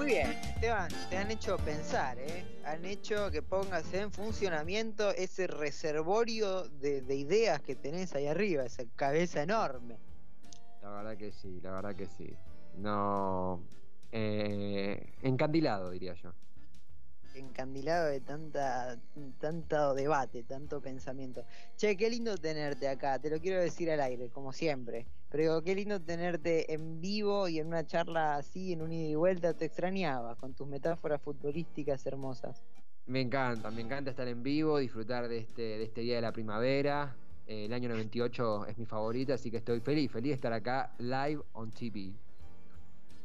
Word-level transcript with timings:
Muy 0.00 0.12
bien, 0.12 0.30
Esteban, 0.30 0.88
te 1.10 1.18
han 1.18 1.30
hecho 1.30 1.58
pensar, 1.58 2.18
¿eh? 2.18 2.42
Han 2.64 2.86
hecho 2.86 3.30
que 3.30 3.42
pongas 3.42 3.92
en 3.92 4.10
funcionamiento 4.10 5.10
ese 5.10 5.46
reservorio 5.46 6.62
de, 6.70 7.02
de 7.02 7.16
ideas 7.16 7.60
que 7.60 7.76
tenés 7.76 8.14
ahí 8.14 8.26
arriba, 8.26 8.64
esa 8.64 8.82
cabeza 8.96 9.42
enorme. 9.42 9.98
La 10.80 10.88
verdad 10.88 11.18
que 11.18 11.32
sí, 11.32 11.60
la 11.60 11.72
verdad 11.72 11.94
que 11.94 12.06
sí. 12.06 12.34
No. 12.78 13.60
Eh, 14.10 15.12
encandilado, 15.20 15.90
diría 15.90 16.14
yo. 16.14 16.32
Encandilado 17.34 18.06
de 18.06 18.22
tanta, 18.22 18.98
tanto 19.38 19.92
debate, 19.92 20.44
tanto 20.44 20.80
pensamiento. 20.80 21.44
Che, 21.76 21.94
qué 21.98 22.08
lindo 22.08 22.38
tenerte 22.38 22.88
acá, 22.88 23.18
te 23.18 23.28
lo 23.28 23.38
quiero 23.38 23.60
decir 23.60 23.90
al 23.90 24.00
aire, 24.00 24.30
como 24.30 24.54
siempre. 24.54 25.04
Pero 25.30 25.42
digo, 25.42 25.62
qué 25.62 25.74
lindo 25.76 26.00
tenerte 26.00 26.74
en 26.74 27.00
vivo 27.00 27.46
y 27.48 27.60
en 27.60 27.68
una 27.68 27.86
charla 27.86 28.36
así, 28.36 28.72
en 28.72 28.82
un 28.82 28.92
ida 28.92 29.08
y 29.10 29.14
vuelta, 29.14 29.54
te 29.54 29.66
extrañaba, 29.66 30.34
con 30.34 30.54
tus 30.54 30.66
metáforas 30.66 31.22
futbolísticas 31.22 32.04
hermosas. 32.04 32.64
Me 33.06 33.20
encanta, 33.20 33.70
me 33.70 33.80
encanta 33.80 34.10
estar 34.10 34.26
en 34.26 34.42
vivo, 34.42 34.78
disfrutar 34.78 35.28
de 35.28 35.38
este, 35.38 35.62
de 35.62 35.84
este 35.84 36.00
día 36.00 36.16
de 36.16 36.22
la 36.22 36.32
primavera. 36.32 37.14
Eh, 37.46 37.66
el 37.66 37.72
año 37.72 37.88
98 37.88 38.66
es 38.66 38.78
mi 38.78 38.86
favorito, 38.86 39.32
así 39.32 39.52
que 39.52 39.58
estoy 39.58 39.80
feliz, 39.80 40.10
feliz 40.10 40.30
de 40.30 40.34
estar 40.34 40.52
acá 40.52 40.92
live 40.98 41.40
on 41.52 41.70
TV. 41.70 42.12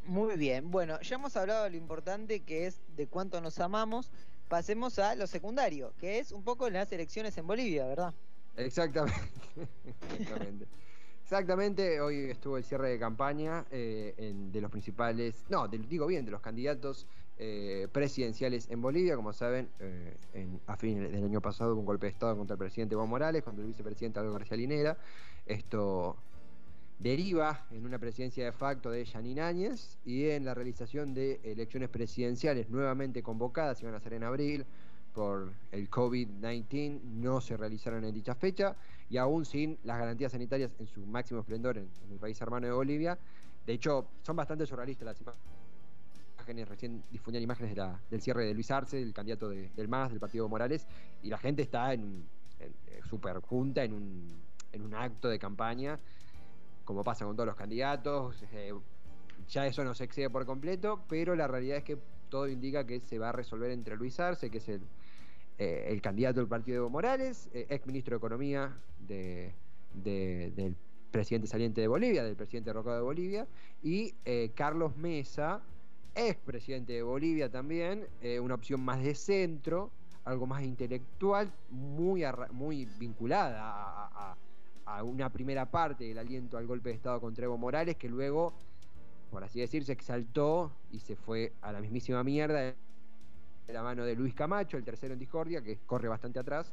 Muy 0.06 0.38
bien, 0.38 0.70
bueno, 0.70 1.02
ya 1.02 1.16
hemos 1.16 1.36
hablado 1.36 1.64
de 1.64 1.72
lo 1.72 1.78
importante 1.78 2.42
que 2.42 2.68
es 2.68 2.82
de 2.96 3.08
cuánto 3.08 3.42
nos 3.42 3.60
amamos. 3.60 4.12
Pasemos 4.48 5.00
a 5.00 5.16
lo 5.16 5.26
secundario, 5.26 5.92
que 6.00 6.20
es 6.20 6.32
un 6.32 6.44
poco 6.44 6.70
las 6.70 6.92
elecciones 6.92 7.36
en 7.40 7.48
Bolivia, 7.48 7.88
¿verdad? 7.88 8.14
Exactamente. 8.56 9.20
Exactamente. 10.20 10.68
Exactamente, 11.26 12.00
hoy 12.02 12.30
estuvo 12.30 12.56
el 12.56 12.64
cierre 12.64 12.90
de 12.90 13.00
campaña 13.00 13.66
eh, 13.72 14.14
en- 14.16 14.52
de 14.52 14.62
los 14.62 14.70
principales, 14.70 15.44
no, 15.50 15.68
de- 15.68 15.80
digo 15.80 16.06
bien, 16.06 16.24
de 16.24 16.30
los 16.30 16.40
candidatos 16.40 17.08
eh, 17.40 17.88
presidenciales 17.92 18.70
en 18.70 18.80
Bolivia. 18.80 19.16
Como 19.16 19.34
saben, 19.34 19.68
eh, 19.80 20.16
en- 20.36 20.62
a 20.68 20.78
fines 20.78 21.12
del 21.12 21.24
año 21.24 21.42
pasado 21.42 21.74
hubo 21.74 21.80
un 21.80 21.86
golpe 21.88 22.06
de 22.06 22.12
Estado 22.12 22.38
contra 22.38 22.54
el 22.54 22.60
presidente 22.60 22.94
Evo 22.94 23.08
Morales, 23.08 23.42
contra 23.42 23.64
el 23.64 23.68
vicepresidente 23.70 24.20
Aldo 24.20 24.34
García 24.34 24.56
Linera. 24.56 24.98
Esto 25.48 26.16
deriva 27.00 27.66
en 27.72 27.88
una 27.88 27.98
presidencia 27.98 28.46
de 28.46 28.52
facto 28.52 28.92
de 28.92 29.04
Janine 29.08 29.42
Áñez 29.42 29.98
y 30.06 30.30
en 30.30 30.46
la 30.46 30.54
realización 30.54 31.16
de 31.16 31.42
elecciones 31.44 31.90
presidenciales 31.90 32.70
nuevamente 32.70 33.24
convocadas, 33.24 33.82
iban 33.82 33.96
a 33.96 34.00
ser 34.00 34.14
en 34.14 34.24
abril, 34.24 34.64
por 35.16 35.54
el 35.72 35.90
COVID-19 35.90 37.02
no 37.02 37.42
se 37.42 37.58
realizaron 37.58 38.04
en 38.06 38.14
dicha 38.14 38.36
fecha 38.36 38.76
y 39.10 39.18
aún 39.18 39.46
sin 39.46 39.78
las 39.84 40.00
garantías 40.00 40.32
sanitarias 40.32 40.72
en 40.80 40.88
su 40.88 41.06
máximo 41.06 41.40
esplendor 41.42 41.78
en, 41.78 41.90
el 42.12 42.18
país 42.20 42.40
hermano 42.42 42.68
de 42.68 42.74
Bolivia. 42.74 43.18
De 43.66 43.74
hecho, 43.74 44.08
son 44.22 44.36
bastante 44.36 44.66
surrealistas 44.66 45.06
las 45.06 45.22
imágenes, 46.38 46.68
recién 46.70 47.04
difundían 47.12 47.44
imágenes 47.44 47.76
del 48.10 48.22
cierre 48.22 48.46
de 48.46 48.54
Luis 48.54 48.70
Arce, 48.72 49.02
el 49.02 49.14
candidato 49.14 49.50
de- 49.50 49.70
del 49.76 49.88
MAS, 49.88 50.12
del 50.12 50.20
Partido 50.20 50.48
Morales, 50.48 50.86
y 51.24 51.30
la 51.30 51.38
gente 51.38 51.62
está 51.62 51.94
en, 51.94 52.28
en- 52.60 52.74
eh, 52.88 53.02
super 53.10 53.40
junta, 53.40 53.84
en 53.84 53.94
un, 53.94 54.28
en 54.72 54.82
un 54.84 54.94
acto 54.94 55.30
de 55.30 55.40
campaña, 55.40 56.00
como 56.84 57.04
pasa 57.04 57.26
con 57.26 57.36
todos 57.36 57.48
los 57.48 57.56
candidatos. 57.56 58.44
eh, 58.54 58.74
ya 59.50 59.66
eso 59.68 59.84
no 59.84 59.94
se 59.94 60.06
excede 60.06 60.30
por 60.30 60.46
completo, 60.46 61.04
pero 61.08 61.36
la 61.36 61.48
realidad 61.48 61.78
es 61.78 61.84
que 61.84 61.98
todo 62.30 62.48
indica 62.48 62.86
que 62.86 63.00
se 63.00 63.20
va 63.20 63.30
a 63.30 63.32
resolver 63.32 63.72
entre 63.72 63.96
Luis 63.98 64.20
Arce, 64.20 64.50
que 64.50 64.58
es 64.60 64.70
el, 64.70 64.82
eh, 65.58 65.88
el 65.90 66.02
candidato 66.02 66.40
del 66.40 66.48
partido 66.50 66.78
Evo 66.78 66.90
Morales, 66.90 67.50
eh, 67.54 67.66
ex 67.70 67.86
ministro 67.88 68.14
de 68.16 68.18
Economía 68.18 68.78
de- 69.08 69.54
de- 69.94 70.52
del 70.56 70.76
presidente 71.12 71.48
saliente 71.48 71.80
de 71.82 71.88
Bolivia, 71.88 72.24
del 72.24 72.36
presidente 72.36 72.70
derrocado 72.70 72.98
de 72.98 73.02
Bolivia, 73.04 73.48
y 73.82 74.14
eh, 74.26 74.52
Carlos 74.54 74.98
Mesa, 74.98 75.62
ex 76.14 76.36
presidente 76.42 76.94
de 76.94 77.04
Bolivia 77.04 77.50
también, 77.50 78.08
eh, 78.22 78.40
una 78.40 78.56
opción 78.56 78.82
más 78.82 79.02
de 79.02 79.16
centro, 79.16 79.92
algo 80.26 80.46
más 80.46 80.64
intelectual, 80.64 81.52
muy, 81.70 82.24
muy 82.52 82.86
vinculada 83.00 83.62
a- 83.62 84.38
a 84.88 85.04
una 85.04 85.32
primera 85.32 85.66
parte 85.72 86.04
del 86.04 86.18
aliento 86.20 86.58
al 86.58 86.68
golpe 86.68 86.90
de 86.90 86.96
Estado 86.96 87.20
contra 87.20 87.46
Evo 87.46 87.58
Morales, 87.58 87.96
que 87.96 88.08
luego, 88.10 88.54
por 89.32 89.44
así 89.44 89.60
decir, 89.60 89.84
se 89.84 89.94
exaltó 89.94 90.72
y 90.92 91.00
se 91.00 91.16
fue 91.16 91.54
a 91.62 91.72
la 91.72 91.80
mismísima 91.82 92.24
mierda 92.24 92.76
de 93.68 93.74
la 93.74 93.84
mano 93.84 94.06
de 94.06 94.16
Luis 94.16 94.34
Camacho, 94.34 94.78
el 94.78 94.84
tercero 94.84 95.14
en 95.14 95.20
discordia, 95.20 95.62
que 95.62 95.78
corre 95.86 96.08
bastante 96.08 96.40
atrás. 96.40 96.72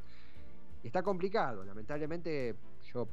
Está 0.83 1.01
complicado, 1.01 1.63
lamentablemente 1.63 2.55
yo 2.93 3.07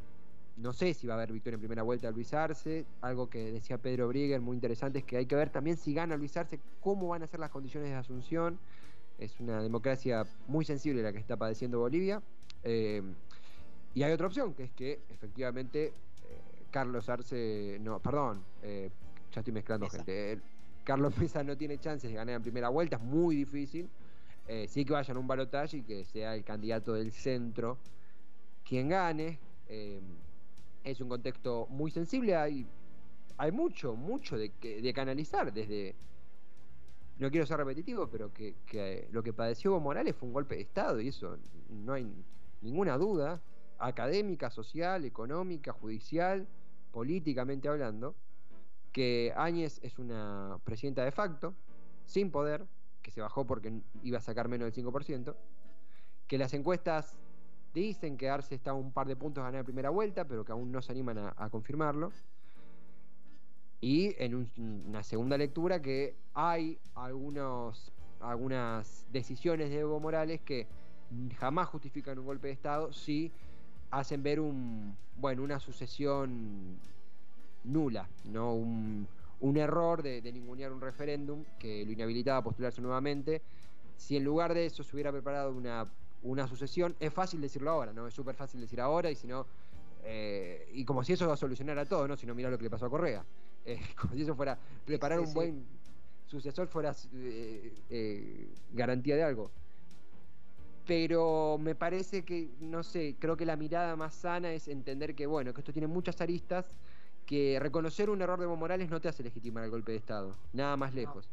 no 0.57 0.73
sé 0.73 0.93
si 0.95 1.07
va 1.07 1.15
a 1.15 1.17
haber 1.17 1.33
victoria 1.33 1.55
en 1.55 1.61
primera 1.61 1.83
vuelta 1.83 2.09
de 2.09 2.13
Luis 2.13 2.35
Arce. 2.35 2.85
Algo 3.01 3.31
que 3.31 3.53
decía 3.53 3.79
Pedro 3.79 4.09
Brieger, 4.09 4.41
muy 4.41 4.57
interesante, 4.57 4.99
es 4.99 5.05
que 5.05 5.17
hay 5.17 5.27
que 5.27 5.37
ver 5.37 5.51
también 5.51 5.77
si 5.77 5.95
gana 5.95 6.17
Luis 6.17 6.37
Arce, 6.37 6.61
cómo 6.81 7.09
van 7.09 7.23
a 7.23 7.27
ser 7.27 7.41
las 7.41 7.51
condiciones 7.51 7.91
de 7.91 7.97
Asunción. 7.97 8.59
Es 9.19 9.39
una 9.41 9.63
democracia 9.63 10.25
muy 10.49 10.65
sensible 10.65 11.03
la 11.03 11.13
que 11.13 11.19
está 11.19 11.37
padeciendo 11.37 11.79
Bolivia. 11.79 12.23
Eh, 12.63 13.03
y 13.95 14.03
hay 14.03 14.13
otra 14.13 14.27
opción, 14.27 14.55
que 14.55 14.65
es 14.65 14.71
que 14.73 15.01
efectivamente 15.09 15.87
eh, 15.87 15.93
Carlos 16.71 17.09
Arce, 17.09 17.79
no, 17.81 17.99
perdón, 18.01 18.45
eh, 18.63 18.91
ya 19.33 19.41
estoy 19.41 19.53
mezclando 19.53 19.87
Mesa. 19.87 19.99
gente. 19.99 20.41
Eh, 20.81 20.85
Carlos 20.85 21.17
Mesa 21.19 21.43
no 21.43 21.57
tiene 21.57 21.79
chances 21.79 22.11
de 22.11 22.17
ganar 22.17 22.37
en 22.37 22.43
primera 22.43 22.69
vuelta, 22.69 22.97
es 22.97 23.03
muy 23.03 23.37
difícil. 23.37 23.89
Eh, 24.47 24.67
sí 24.69 24.85
que 24.85 24.93
vayan 24.93 25.17
a 25.17 25.21
un 25.21 25.27
balotaje 25.27 25.79
y 25.79 25.83
que 25.83 26.05
sea 26.05 26.35
el 26.35 26.45
candidato 26.45 26.95
del 26.95 27.13
centro 27.13 27.79
quien 28.65 28.89
gane. 28.89 29.39
Eh, 29.69 30.01
es 30.85 31.01
un 31.01 31.09
contexto 31.09 31.67
muy 31.71 31.91
sensible, 31.91 32.35
hay, 32.35 32.67
hay 33.37 33.53
mucho, 33.53 33.95
mucho 33.95 34.39
de, 34.39 34.51
que, 34.51 34.81
de 34.81 34.93
canalizar 34.93 35.53
desde... 35.53 35.95
No 37.19 37.31
quiero 37.31 37.45
ser 37.45 37.59
repetitivo, 37.59 38.09
pero 38.09 38.33
que, 38.33 38.55
que 38.65 39.07
lo 39.13 39.23
que 39.23 39.35
padeció 39.35 39.73
Evo 39.73 39.81
Morales 39.81 40.17
fue 40.17 40.27
un 40.27 40.33
golpe 40.33 40.55
de 40.55 40.63
Estado 40.63 41.01
y 41.03 41.09
eso 41.09 41.37
no 41.69 41.93
hay 41.93 42.11
ninguna 42.63 42.97
duda, 42.97 43.43
académica, 43.79 44.49
social, 44.49 45.05
económica, 45.05 45.73
judicial, 45.73 46.47
políticamente 46.93 47.69
hablando, 47.69 48.15
que 48.93 49.33
Áñez 49.37 49.79
es 49.83 49.99
una 49.99 50.59
presidenta 50.65 51.05
de 51.05 51.13
facto, 51.13 51.55
sin 52.05 52.31
poder, 52.31 52.67
que 53.03 53.11
se 53.11 53.21
bajó 53.21 53.47
porque 53.47 53.73
iba 54.03 54.19
a 54.19 54.21
sacar 54.21 54.49
menos 54.49 54.67
del 54.67 54.73
5%, 54.73 55.37
que 56.27 56.39
las 56.39 56.53
encuestas 56.55 57.19
dicen 57.73 58.17
que 58.17 58.29
Arce 58.29 58.55
está 58.55 58.73
a 58.73 58.75
un 58.75 58.93
par 58.93 59.07
de 59.07 59.17
puntos 59.17 59.43
de 59.43 59.47
ganar 59.47 59.61
en 59.61 59.65
primera 59.65 59.91
vuelta, 59.91 60.25
pero 60.27 60.45
que 60.45 60.53
aún 60.53 60.73
no 60.73 60.83
se 60.83 60.93
animan 60.93 61.19
a, 61.19 61.35
a 61.37 61.51
confirmarlo. 61.51 62.13
Y 63.81 64.15
en 64.23 64.35
un- 64.35 64.85
una 64.89 65.03
segunda 65.03 65.39
lectura 65.39 65.81
que 65.81 66.15
hay 66.35 66.79
algunos, 66.95 67.93
algunas 68.21 69.07
decisiones 69.11 69.71
de 69.71 69.79
Evo 69.79 69.99
Morales 70.01 70.41
que 70.43 70.67
jamás 71.39 71.69
justifican 71.69 72.19
un 72.19 72.27
golpe 72.27 72.49
de 72.49 72.53
Estado, 72.53 72.93
sí 72.93 73.33
hacen 73.91 74.23
ver 74.23 74.39
un, 74.41 74.97
bueno, 75.17 75.43
una 75.43 75.59
sucesión 75.59 76.79
nula, 77.65 78.11
¿no? 78.25 78.55
Un, 78.55 79.09
un 79.41 79.57
error 79.57 80.03
de, 80.03 80.21
de 80.23 80.33
ningunear 80.33 80.73
un 80.73 80.81
referéndum 80.81 81.45
que 81.59 81.85
lo 81.85 81.93
inhabilitaba 81.93 82.39
a 82.39 82.43
postularse 82.45 82.81
nuevamente. 82.81 83.43
Si 83.97 84.17
en 84.17 84.25
lugar 84.25 84.55
de 84.55 84.67
eso 84.67 84.83
se 84.85 84.97
hubiera 84.97 85.13
preparado 85.13 85.53
una, 85.53 85.93
una 86.23 86.47
sucesión, 86.49 86.97
es 87.01 87.13
fácil 87.13 87.41
decirlo 87.41 87.71
ahora, 87.71 87.93
¿no? 87.93 88.07
Es 88.07 88.15
súper 88.15 88.35
fácil 88.37 88.61
decir 88.61 88.81
ahora 88.81 89.11
y 89.11 89.17
si 89.17 89.27
no. 89.27 89.47
eh, 90.03 90.69
y 90.73 90.85
como 90.85 91.05
si 91.05 91.13
eso 91.13 91.27
va 91.29 91.35
a 91.35 91.37
solucionar 91.37 91.79
a 91.79 91.87
todo, 91.87 92.09
¿no? 92.09 92.17
Si 92.17 92.27
no, 92.27 92.35
mira 92.35 92.51
lo 92.51 92.59
que 92.59 92.65
le 92.65 92.71
pasó 92.71 92.87
a 92.87 92.91
Correa. 92.91 93.27
Eh, 93.63 93.79
como 94.01 94.15
si 94.15 94.23
eso 94.23 94.35
fuera. 94.35 94.59
Preparar 94.87 95.21
sí, 95.21 95.25
un 95.27 95.35
buen 95.35 95.69
sucesor 96.25 96.67
fuera 96.69 96.95
eh, 97.13 98.55
garantía 98.71 99.17
de 99.17 99.23
algo. 99.23 99.53
Pero 100.87 101.59
me 101.59 101.75
parece 101.75 102.25
que, 102.25 102.57
no 102.61 102.83
sé, 102.83 103.17
creo 103.19 103.37
que 103.37 103.47
la 103.47 103.57
mirada 103.57 103.97
más 103.97 104.15
sana 104.15 104.53
es 104.53 104.67
entender 104.69 105.15
que, 105.15 105.27
bueno, 105.27 105.53
que 105.55 105.61
esto 105.61 105.73
tiene 105.73 105.87
muchas 105.87 106.21
aristas, 106.21 106.81
que 107.31 107.61
reconocer 107.61 108.11
un 108.11 108.21
error 108.21 108.41
de 108.41 108.45
Evo 108.47 108.57
Morales 108.57 108.91
no 108.91 109.01
te 109.01 109.07
hace 109.07 109.23
legitimar 109.23 109.63
el 109.63 109.71
golpe 109.71 109.93
de 109.93 109.99
Estado, 109.99 110.35
nada 110.53 110.77
más 110.77 110.93
lejos. 110.95 111.31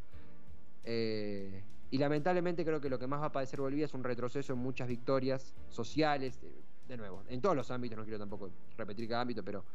Eh, 0.83 1.63
y 1.89 1.97
lamentablemente 1.97 2.63
creo 2.63 2.79
que 2.79 2.87
lo 2.87 2.99
que 2.99 3.07
más 3.07 3.19
va 3.19 3.25
a 3.25 3.31
padecer 3.31 3.59
Bolivia 3.59 3.85
es 3.85 3.95
un 3.95 4.03
retroceso 4.03 4.53
en 4.53 4.59
muchas 4.59 4.87
victorias 4.87 5.55
sociales, 5.69 6.39
de 6.87 6.97
nuevo, 6.97 7.23
en 7.27 7.41
todos 7.41 7.55
los 7.55 7.71
ámbitos, 7.71 7.97
no 7.97 8.03
quiero 8.03 8.19
tampoco 8.19 8.51
repetir 8.77 9.09
cada 9.09 9.21
ámbito, 9.21 9.43
pero 9.43 9.65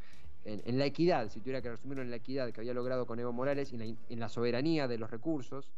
en, 0.44 0.62
en 0.64 0.78
la 0.78 0.84
equidad, 0.84 1.28
si 1.28 1.40
tuviera 1.40 1.60
que 1.60 1.70
resumirlo 1.70 2.04
en 2.04 2.10
la 2.10 2.16
equidad 2.18 2.52
que 2.52 2.60
había 2.60 2.72
logrado 2.72 3.04
con 3.04 3.18
Evo 3.18 3.32
Morales 3.32 3.72
y 3.72 3.74
en 3.74 3.80
la, 3.80 3.96
en 4.08 4.20
la 4.20 4.28
soberanía 4.28 4.86
de 4.86 4.98
los 4.98 5.10
recursos, 5.10 5.72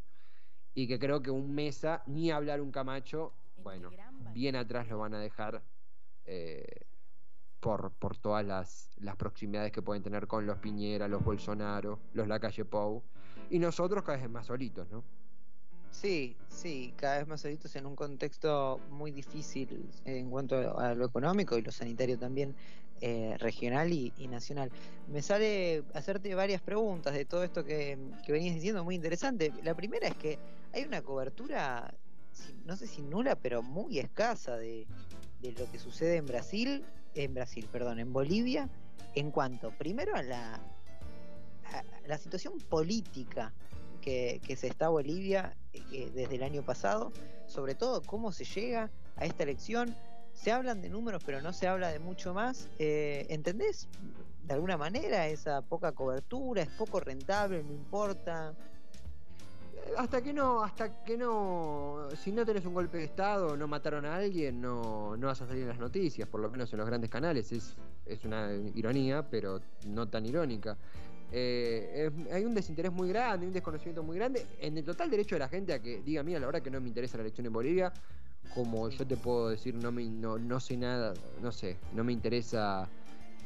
y 0.74 0.86
que 0.86 0.98
creo 0.98 1.22
que 1.22 1.30
un 1.30 1.54
Mesa, 1.54 2.02
ni 2.04 2.30
hablar 2.30 2.60
un 2.60 2.70
Camacho, 2.70 3.32
bueno, 3.62 3.88
bien 4.34 4.56
atrás 4.56 4.90
lo 4.90 4.98
van 4.98 5.14
a 5.14 5.18
dejar 5.20 5.62
eh, 6.26 6.84
por, 7.64 7.92
por 7.92 8.18
todas 8.18 8.44
las, 8.44 8.90
las 8.98 9.16
proximidades 9.16 9.72
que 9.72 9.80
pueden 9.80 10.02
tener 10.02 10.26
con 10.26 10.44
los 10.44 10.58
Piñera, 10.58 11.08
los 11.08 11.24
Bolsonaro, 11.24 11.98
los 12.12 12.28
Lacalle 12.28 12.66
Pou, 12.66 13.02
y 13.48 13.58
nosotros 13.58 14.04
cada 14.04 14.18
vez 14.18 14.28
más 14.28 14.44
solitos, 14.44 14.86
¿no? 14.90 15.02
Sí, 15.90 16.36
sí, 16.46 16.92
cada 16.94 17.16
vez 17.16 17.26
más 17.26 17.40
solitos 17.40 17.74
en 17.76 17.86
un 17.86 17.96
contexto 17.96 18.80
muy 18.90 19.12
difícil 19.12 19.88
en 20.04 20.28
cuanto 20.28 20.78
a 20.78 20.94
lo 20.94 21.06
económico 21.06 21.56
y 21.56 21.62
lo 21.62 21.72
sanitario 21.72 22.18
también 22.18 22.54
eh, 23.00 23.34
regional 23.38 23.90
y, 23.94 24.12
nacional. 24.28 24.70
Me 25.08 25.22
sale 25.22 25.84
hacerte 25.94 26.34
varias 26.34 26.60
preguntas 26.60 27.14
de 27.14 27.24
todo 27.24 27.44
esto 27.44 27.64
que, 27.64 27.96
que 28.26 28.32
venías 28.32 28.56
diciendo, 28.56 28.84
muy 28.84 28.94
interesante. 28.94 29.54
La 29.62 29.74
primera 29.74 30.06
es 30.06 30.16
que 30.16 30.38
hay 30.74 30.84
una 30.84 31.00
cobertura, 31.00 31.94
no 32.66 32.76
sé 32.76 32.86
si 32.86 33.00
nula, 33.00 33.36
pero 33.36 33.62
muy 33.62 34.00
escasa 34.00 34.58
de, 34.58 34.86
de 35.40 35.52
lo 35.52 35.70
que 35.70 35.78
sucede 35.78 36.16
en 36.16 36.26
Brasil, 36.26 36.84
en 37.14 37.34
Brasil, 37.34 37.68
perdón, 37.70 37.98
en 37.98 38.12
Bolivia, 38.12 38.68
en 39.14 39.30
cuanto 39.30 39.70
primero 39.70 40.14
a 40.14 40.22
la, 40.22 40.60
la 42.06 42.18
situación 42.18 42.58
política 42.58 43.52
que, 44.04 44.56
se 44.56 44.66
está 44.66 44.88
Bolivia 44.88 45.56
eh, 45.72 46.10
desde 46.14 46.36
el 46.36 46.42
año 46.42 46.62
pasado, 46.62 47.12
sobre 47.46 47.74
todo 47.74 48.02
cómo 48.02 48.32
se 48.32 48.44
llega 48.44 48.90
a 49.16 49.24
esta 49.24 49.44
elección. 49.44 49.96
Se 50.34 50.52
hablan 50.52 50.82
de 50.82 50.90
números, 50.90 51.22
pero 51.24 51.40
no 51.40 51.52
se 51.52 51.68
habla 51.68 51.88
de 51.88 52.00
mucho 52.00 52.34
más. 52.34 52.68
Eh, 52.78 53.26
¿Entendés 53.30 53.88
de 54.46 54.54
alguna 54.54 54.76
manera 54.76 55.28
esa 55.28 55.62
poca 55.62 55.92
cobertura? 55.92 56.62
¿Es 56.62 56.68
poco 56.68 57.00
rentable? 57.00 57.62
¿No 57.62 57.72
importa? 57.72 58.54
Hasta 59.96 60.22
que 60.22 60.32
no, 60.32 60.62
hasta 60.62 61.04
que 61.04 61.16
no, 61.16 62.08
si 62.22 62.32
no 62.32 62.44
tenés 62.44 62.64
un 62.64 62.74
golpe 62.74 62.98
de 62.98 63.04
estado, 63.04 63.56
no 63.56 63.68
mataron 63.68 64.04
a 64.04 64.16
alguien, 64.16 64.60
no, 64.60 65.16
no 65.16 65.26
vas 65.26 65.40
a 65.42 65.46
salir 65.46 65.62
en 65.62 65.68
las 65.68 65.78
noticias, 65.78 66.28
por 66.28 66.40
lo 66.40 66.50
menos 66.50 66.72
en 66.72 66.78
los 66.78 66.86
grandes 66.86 67.10
canales. 67.10 67.52
Es, 67.52 67.76
es 68.06 68.24
una 68.24 68.52
ironía, 68.74 69.28
pero 69.28 69.60
no 69.86 70.08
tan 70.08 70.26
irónica. 70.26 70.76
Eh, 71.32 72.10
hay 72.32 72.44
un 72.44 72.54
desinterés 72.54 72.92
muy 72.92 73.08
grande, 73.08 73.46
un 73.46 73.52
desconocimiento 73.52 74.02
muy 74.02 74.16
grande 74.16 74.46
en 74.60 74.78
el 74.78 74.84
total 74.84 75.10
derecho 75.10 75.34
de 75.34 75.40
la 75.40 75.48
gente 75.48 75.72
a 75.72 75.80
que 75.80 76.00
diga, 76.02 76.22
mira, 76.22 76.38
la 76.38 76.46
verdad 76.46 76.62
que 76.62 76.70
no 76.70 76.80
me 76.80 76.88
interesa 76.88 77.16
la 77.16 77.22
elección 77.22 77.46
en 77.46 77.52
Bolivia, 77.52 77.92
como 78.54 78.88
yo 78.88 79.06
te 79.06 79.16
puedo 79.16 79.48
decir, 79.48 79.74
no, 79.74 79.90
me, 79.90 80.04
no, 80.04 80.38
no 80.38 80.60
sé 80.60 80.76
nada, 80.76 81.14
no 81.42 81.50
sé, 81.50 81.76
no 81.92 82.04
me 82.04 82.12
interesa, 82.12 82.88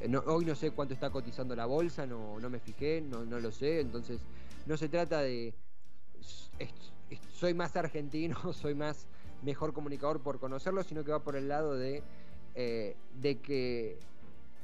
eh, 0.00 0.14
hoy 0.26 0.44
no 0.44 0.55
sé 0.55 0.73
cuánto 0.73 0.93
está 0.93 1.08
cotizando 1.08 1.56
la 1.56 1.67
bolsa, 1.67 2.06
no, 2.06 2.38
no 2.38 2.50
me 2.50 2.58
fijé, 2.58 3.00
no, 3.00 3.25
no 3.25 3.40
lo 3.40 3.50
sé, 3.52 3.81
entonces 3.81 4.20
no 4.67 4.76
se 4.76 4.88
trata 4.88 5.23
de, 5.23 5.55
soy 7.32 7.54
más 7.54 7.76
argentino, 7.76 8.52
soy 8.52 8.74
más 8.74 9.06
mejor 9.42 9.72
comunicador 9.72 10.20
por 10.20 10.38
conocerlo, 10.38 10.82
sino 10.82 11.04
que 11.04 11.12
va 11.12 11.20
por 11.20 11.36
el 11.36 11.48
lado 11.48 11.74
de, 11.74 12.02
eh, 12.54 12.96
de 13.20 13.38
que 13.38 13.98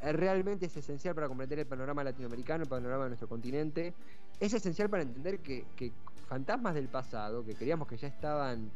realmente 0.01 0.67
es 0.67 0.77
esencial 0.77 1.15
para 1.15 1.29
comprender 1.29 1.59
el 1.61 1.67
panorama 1.67 2.05
latinoamericano, 2.05 2.65
el 2.65 2.69
panorama 2.69 3.05
de 3.05 3.11
nuestro 3.11 3.29
continente. 3.29 3.95
Es 4.41 4.53
esencial 4.53 4.91
para 4.91 5.03
entender 5.03 5.39
que, 5.41 5.93
fantasmas 6.29 6.75
del 6.75 6.89
pasado, 6.89 7.45
que 7.45 7.55
creíamos 7.55 7.87
que 7.87 7.97
ya 7.97 8.09
estaban 8.09 8.71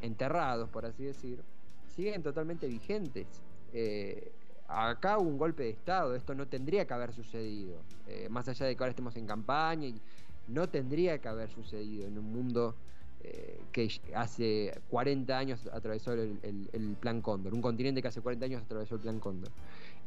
enterrados, 0.00 0.68
por 0.68 0.84
así 0.84 1.04
decir, 1.04 1.42
siguen 1.96 2.22
totalmente 2.22 2.66
vigentes. 2.68 3.26
Eh, 3.72 4.32
acá 4.68 5.18
hubo 5.18 5.28
un 5.28 5.38
golpe 5.38 5.64
de 5.64 5.70
Estado, 5.70 6.14
esto 6.14 6.34
no 6.34 6.46
tendría 6.46 6.86
que 6.86 6.94
haber 6.94 7.12
sucedido. 7.12 7.80
Eh, 8.06 8.28
más 8.28 8.48
allá 8.48 8.66
de 8.66 8.76
que 8.76 8.82
ahora 8.82 8.90
estemos 8.90 9.16
en 9.16 9.26
campaña, 9.26 9.88
no 10.48 10.68
tendría 10.68 11.18
que 11.18 11.28
haber 11.28 11.50
sucedido 11.50 12.06
en 12.06 12.18
un 12.18 12.32
mundo 12.32 12.74
eh, 13.22 13.60
que 13.72 13.90
hace 14.14 14.80
40 14.90 15.36
años 15.36 15.68
atravesó 15.72 16.12
el, 16.12 16.96
Plan 17.00 17.20
Cóndor, 17.20 17.54
un 17.54 17.62
continente 17.62 18.00
que 18.00 18.08
hace 18.08 18.20
40 18.20 18.46
años 18.46 18.62
atravesó 18.62 18.94
el 18.96 19.00
Plan 19.00 19.20
Cóndor. 19.20 19.50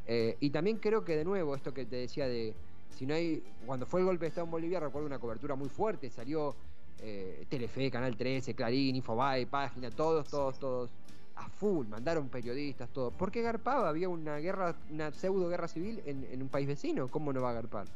Eh, 0.08 0.38
y 0.40 0.50
también 0.50 0.78
creo 0.78 1.04
que 1.04 1.16
de 1.16 1.26
nuevo, 1.26 1.56
esto 1.56 1.74
que 1.74 1.86
te 1.86 1.98
decía 1.98 2.28
de, 2.28 2.54
si 2.98 3.06
no 3.06 3.14
hay, 3.14 3.44
cuando 3.66 3.86
fue 3.86 4.00
el 4.00 4.06
golpe 4.06 4.26
de 4.26 4.30
Estado 4.30 4.46
en 4.46 4.52
Bolivia, 4.52 4.80
recuerdo 4.80 5.08
una 5.08 5.20
cobertura 5.20 5.56
muy 5.56 5.70
fuerte, 5.70 6.10
salió 6.10 6.56
eh, 7.02 7.46
Telefe, 7.50 7.92
Canal 7.92 8.16
13, 8.16 8.54
Clarín, 8.54 8.96
Infobae, 8.96 9.46
Página, 9.46 9.90
todos, 9.90 10.28
todos, 10.28 10.60
todos, 10.60 10.90
a 11.36 11.50
full, 11.50 11.88
mandaron 11.88 12.30
periodistas, 12.30 12.90
todo. 12.90 13.12
Porque 13.12 13.42
garpaba, 13.42 13.90
había 13.90 14.08
una 14.08 14.38
guerra, 14.38 14.76
una 14.90 15.12
pseudo 15.12 15.50
guerra 15.50 15.68
civil 15.68 16.02
en, 16.06 16.42
un 16.42 16.48
país 16.48 16.68
vecino, 16.68 17.08
¿cómo 17.10 17.34
no 17.34 17.42
va 17.42 17.52
a 17.52 17.54
garpar? 17.54 17.88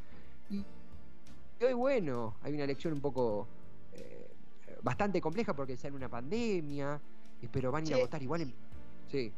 Y 1.60 1.64
hoy, 1.64 1.74
bueno, 1.74 2.36
hay 2.42 2.54
una 2.54 2.64
elección 2.64 2.94
un 2.94 3.02
poco 3.02 3.48
bastante 4.86 5.20
compleja 5.20 5.54
porque 5.56 5.76
sale 5.76 5.96
una 5.96 6.10
pandemia, 6.10 7.02
pero 7.52 7.72
van 7.72 7.86
a 7.86 7.88
ir 7.88 7.94
a 7.96 7.98
votar 7.98 8.22
igual 8.22 8.42
en... 8.42 8.54
Sí. 9.12 9.34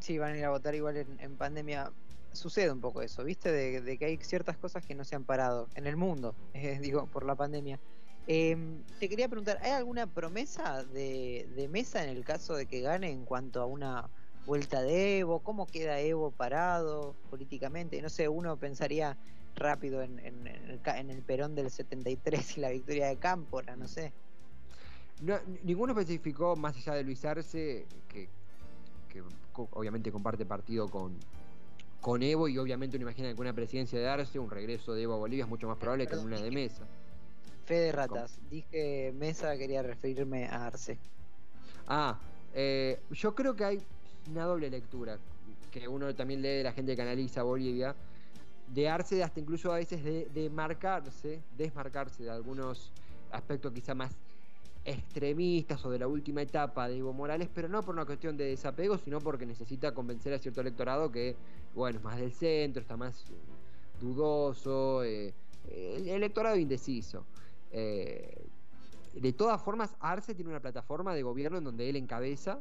Sí, 0.00 0.18
van 0.18 0.32
a 0.32 0.38
ir 0.38 0.44
a 0.44 0.50
votar 0.50 0.74
igual 0.74 0.96
en, 0.96 1.36
pandemia. 1.36 1.92
Sucede 2.32 2.72
un 2.72 2.80
poco 2.80 3.02
eso, 3.02 3.22
¿viste? 3.22 3.52
De, 3.52 3.96
que 3.96 4.04
hay 4.04 4.16
ciertas 4.16 4.56
cosas 4.56 4.84
que 4.84 4.96
no 4.96 5.04
se 5.04 5.14
han 5.14 5.22
parado 5.22 5.68
en 5.76 5.86
el 5.86 5.96
mundo, 5.96 6.34
eh, 6.54 6.78
digo, 6.80 7.06
por 7.06 7.24
la 7.24 7.36
pandemia. 7.36 7.78
Em, 8.26 8.82
te 8.98 9.08
quería 9.08 9.28
preguntar, 9.28 9.58
¿hay 9.62 9.70
alguna 9.70 10.06
promesa 10.06 10.84
de, 10.84 11.68
mesa 11.70 12.02
en 12.02 12.10
el 12.10 12.24
caso 12.24 12.54
de 12.54 12.66
que 12.66 12.80
gane 12.80 13.10
en 13.10 13.24
cuanto 13.24 13.60
a 13.60 13.66
una 13.66 14.08
vuelta 14.46 14.82
de 14.82 15.20
Evo? 15.20 15.40
¿Cómo 15.40 15.66
queda 15.66 16.00
Evo 16.00 16.30
parado 16.30 17.14
políticamente? 17.30 18.00
No 18.02 18.08
sé, 18.08 18.28
uno 18.28 18.56
pensaría 18.56 19.16
rápido 19.54 20.02
en, 20.02 20.18
en, 20.20 20.46
el, 20.46 20.80
en 20.84 21.10
el 21.10 21.22
Perón 21.22 21.54
del 21.54 21.70
73 21.70 22.58
y 22.58 22.60
la 22.60 22.70
victoria 22.70 23.08
de 23.08 23.16
Cámpora, 23.16 23.76
no 23.76 23.86
sé 23.86 24.12
ninguno 25.62 25.92
especificó, 25.92 26.56
más 26.56 26.76
allá 26.76 26.94
de 26.94 27.04
Luis 27.04 27.24
Arce, 27.24 27.86
que, 28.08 28.28
obviamente 29.54 30.10
comparte 30.10 30.46
partido 30.46 30.88
con, 30.88 31.16
con 32.00 32.22
Evo 32.22 32.48
y 32.48 32.58
obviamente 32.58 32.96
uno 32.96 33.04
imagina 33.04 33.32
que 33.34 33.40
una 33.40 33.52
presidencia 33.52 33.98
de 33.98 34.08
Arce, 34.08 34.38
un 34.38 34.50
regreso 34.50 34.94
de 34.94 35.02
Evo 35.02 35.14
a 35.14 35.18
Bolivia 35.18 35.44
es 35.44 35.48
mucho 35.48 35.68
más 35.68 35.78
probable 35.78 36.06
que 36.06 36.16
una 36.16 36.40
de 36.40 36.50
Mesa. 36.50 36.86
Fe 37.64 37.74
de 37.74 37.92
ratas, 37.92 38.40
dije 38.50 39.12
Mesa, 39.14 39.56
quería 39.56 39.82
referirme 39.82 40.46
a 40.46 40.66
Arce. 40.66 40.98
Ah, 41.86 42.18
eh, 42.54 43.00
yo 43.10 43.34
creo 43.34 43.54
que 43.54 43.64
hay 43.64 43.82
una 44.30 44.44
doble 44.44 44.70
lectura 44.70 45.18
que 45.70 45.88
uno 45.88 46.14
también 46.14 46.42
lee 46.42 46.48
de 46.48 46.62
la 46.62 46.72
gente 46.72 46.94
que 46.94 47.02
analiza 47.02 47.42
Bolivia, 47.42 47.94
de 48.68 48.88
Arce 48.88 49.22
hasta 49.22 49.40
incluso 49.40 49.72
a 49.72 49.76
veces 49.76 50.04
de, 50.04 50.28
de 50.32 50.50
marcarse, 50.50 51.40
desmarcarse 51.56 52.24
de 52.24 52.30
algunos 52.30 52.92
aspectos 53.30 53.72
quizá 53.72 53.94
más 53.94 54.12
extremistas 54.84 55.84
o 55.84 55.90
de 55.90 55.98
la 55.98 56.08
última 56.08 56.42
etapa 56.42 56.88
de 56.88 56.98
Evo 56.98 57.12
Morales, 57.12 57.48
pero 57.54 57.68
no 57.68 57.82
por 57.82 57.94
una 57.94 58.04
cuestión 58.04 58.36
de 58.36 58.46
desapego, 58.46 58.98
sino 58.98 59.20
porque 59.20 59.46
necesita 59.46 59.92
convencer 59.92 60.34
a 60.34 60.38
cierto 60.38 60.60
electorado 60.60 61.10
que, 61.10 61.36
bueno, 61.74 61.98
es 61.98 62.04
más 62.04 62.18
del 62.18 62.32
centro, 62.32 62.82
está 62.82 62.96
más 62.96 63.24
dudoso, 64.00 65.04
eh, 65.04 65.32
el 65.70 66.08
electorado 66.08 66.56
indeciso. 66.56 67.24
Eh, 67.70 68.46
de 69.14 69.32
todas 69.32 69.62
formas, 69.62 69.94
Arce 70.00 70.34
tiene 70.34 70.50
una 70.50 70.60
plataforma 70.60 71.14
de 71.14 71.22
gobierno 71.22 71.58
en 71.58 71.64
donde 71.64 71.88
él 71.88 71.96
encabeza. 71.96 72.60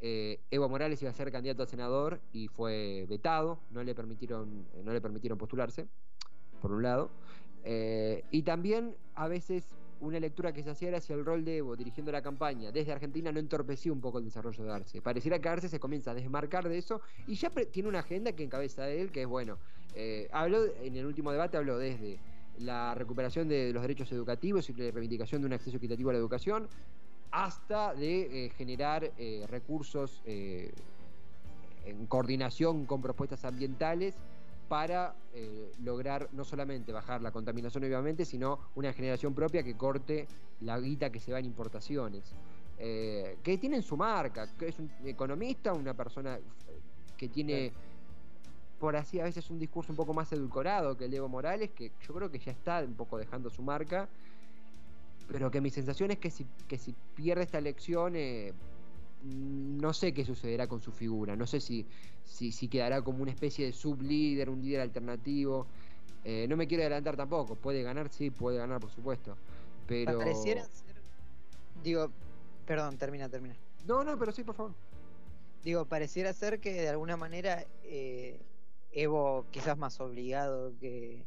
Eh, 0.00 0.40
Evo 0.50 0.68
Morales 0.68 1.00
iba 1.02 1.10
a 1.10 1.14
ser 1.14 1.30
candidato 1.30 1.62
a 1.62 1.66
senador 1.66 2.20
y 2.32 2.48
fue 2.48 3.06
vetado, 3.08 3.60
no 3.70 3.82
le 3.84 3.94
permitieron, 3.94 4.66
no 4.82 4.92
le 4.92 5.00
permitieron 5.00 5.38
postularse, 5.38 5.86
por 6.60 6.72
un 6.72 6.82
lado. 6.82 7.10
y 8.30 8.42
también 8.42 8.96
a 9.14 9.28
veces 9.28 9.76
una 10.00 10.18
lectura 10.18 10.52
que 10.52 10.62
se 10.62 10.70
hacía 10.70 10.88
era 10.88 10.98
hacia 10.98 11.14
el 11.14 11.24
rol 11.24 11.44
de 11.44 11.58
Evo 11.58 11.76
dirigiendo 11.76 12.10
la 12.10 12.22
campaña 12.22 12.72
desde 12.72 12.92
Argentina 12.92 13.30
no 13.30 13.38
entorpeció 13.38 13.92
un 13.92 14.00
poco 14.00 14.18
el 14.18 14.24
desarrollo 14.24 14.64
de 14.64 14.72
Arce. 14.72 15.02
Pareciera 15.02 15.38
que 15.38 15.48
Arce 15.48 15.68
se 15.68 15.78
comienza 15.78 16.12
a 16.12 16.14
desmarcar 16.14 16.68
de 16.68 16.78
eso 16.78 17.00
y 17.26 17.34
ya 17.34 17.50
tiene 17.50 17.88
una 17.88 18.00
agenda 18.00 18.32
que 18.32 18.42
encabeza 18.42 18.88
él, 18.88 19.10
que 19.10 19.22
es 19.22 19.28
bueno. 19.28 19.58
Eh, 19.94 20.28
habló, 20.32 20.64
en 20.82 20.96
el 20.96 21.06
último 21.06 21.32
debate 21.32 21.56
habló 21.56 21.78
desde 21.78 22.18
la 22.58 22.94
recuperación 22.94 23.48
de 23.48 23.72
los 23.72 23.82
derechos 23.82 24.10
educativos 24.12 24.68
y 24.70 24.74
la 24.74 24.90
reivindicación 24.90 25.42
de 25.42 25.46
un 25.46 25.52
acceso 25.52 25.76
equitativo 25.76 26.10
a 26.10 26.12
la 26.14 26.18
educación, 26.18 26.68
hasta 27.30 27.94
de 27.94 28.46
eh, 28.46 28.50
generar 28.50 29.12
eh, 29.16 29.46
recursos 29.48 30.22
en 31.84 32.06
coordinación 32.06 32.86
con 32.86 33.00
propuestas 33.00 33.44
ambientales 33.44 34.16
para 34.70 35.16
eh, 35.34 35.72
lograr 35.82 36.28
no 36.30 36.44
solamente 36.44 36.92
bajar 36.92 37.22
la 37.22 37.32
contaminación 37.32 37.82
obviamente, 37.82 38.24
sino 38.24 38.60
una 38.76 38.92
generación 38.92 39.34
propia 39.34 39.64
que 39.64 39.74
corte 39.76 40.28
la 40.60 40.78
guita 40.78 41.10
que 41.10 41.18
se 41.18 41.32
va 41.32 41.40
en 41.40 41.46
importaciones. 41.46 42.32
Eh, 42.78 43.38
que 43.42 43.58
tienen 43.58 43.82
su 43.82 43.96
marca, 43.96 44.48
que 44.56 44.68
es 44.68 44.78
un 44.78 44.88
economista, 45.04 45.72
una 45.72 45.92
persona 45.92 46.38
que 47.16 47.28
tiene, 47.28 47.72
por 48.78 48.94
así 48.94 49.18
a 49.18 49.24
veces, 49.24 49.50
un 49.50 49.58
discurso 49.58 49.92
un 49.92 49.96
poco 49.96 50.14
más 50.14 50.32
edulcorado 50.32 50.96
que 50.96 51.06
el 51.06 51.10
de 51.10 51.16
Evo 51.16 51.28
Morales, 51.28 51.70
que 51.72 51.90
yo 52.06 52.14
creo 52.14 52.30
que 52.30 52.38
ya 52.38 52.52
está 52.52 52.78
un 52.84 52.94
poco 52.94 53.18
dejando 53.18 53.50
su 53.50 53.62
marca, 53.62 54.08
pero 55.30 55.50
que 55.50 55.60
mi 55.60 55.70
sensación 55.70 56.10
es 56.10 56.18
que 56.18 56.30
si, 56.30 56.46
que 56.68 56.78
si 56.78 56.94
pierde 57.14 57.44
esta 57.44 57.58
elección... 57.58 58.14
Eh, 58.16 58.52
no 59.22 59.92
sé 59.92 60.14
qué 60.14 60.24
sucederá 60.24 60.66
con 60.66 60.80
su 60.80 60.92
figura, 60.92 61.36
no 61.36 61.46
sé 61.46 61.60
si, 61.60 61.86
si, 62.24 62.68
quedará 62.68 63.02
como 63.02 63.20
una 63.20 63.30
especie 63.30 63.66
de 63.66 63.72
sublíder, 63.72 64.48
un 64.48 64.62
líder 64.62 64.80
alternativo. 64.80 65.66
Eh, 66.24 66.46
no 66.48 66.56
me 66.56 66.66
quiero 66.66 66.84
adelantar 66.84 67.16
tampoco, 67.16 67.54
puede 67.54 67.82
ganar, 67.82 68.08
sí, 68.08 68.30
puede 68.30 68.56
ganar, 68.56 68.80
por 68.80 68.90
supuesto. 68.90 69.36
Pero. 69.86 70.16
Pareciera 70.18 70.64
ser. 70.64 70.96
Digo, 71.84 72.10
perdón, 72.66 72.96
termina, 72.96 73.28
termina. 73.28 73.56
No, 73.86 74.04
no, 74.04 74.18
pero 74.18 74.32
sí, 74.32 74.42
por 74.42 74.54
favor. 74.54 74.72
Digo, 75.62 75.84
pareciera 75.84 76.32
ser 76.32 76.58
que 76.58 76.72
de 76.72 76.88
alguna 76.88 77.18
manera 77.18 77.66
eh, 77.84 78.40
Evo, 78.92 79.44
quizás 79.50 79.76
más 79.76 80.00
obligado 80.00 80.72
que, 80.80 81.22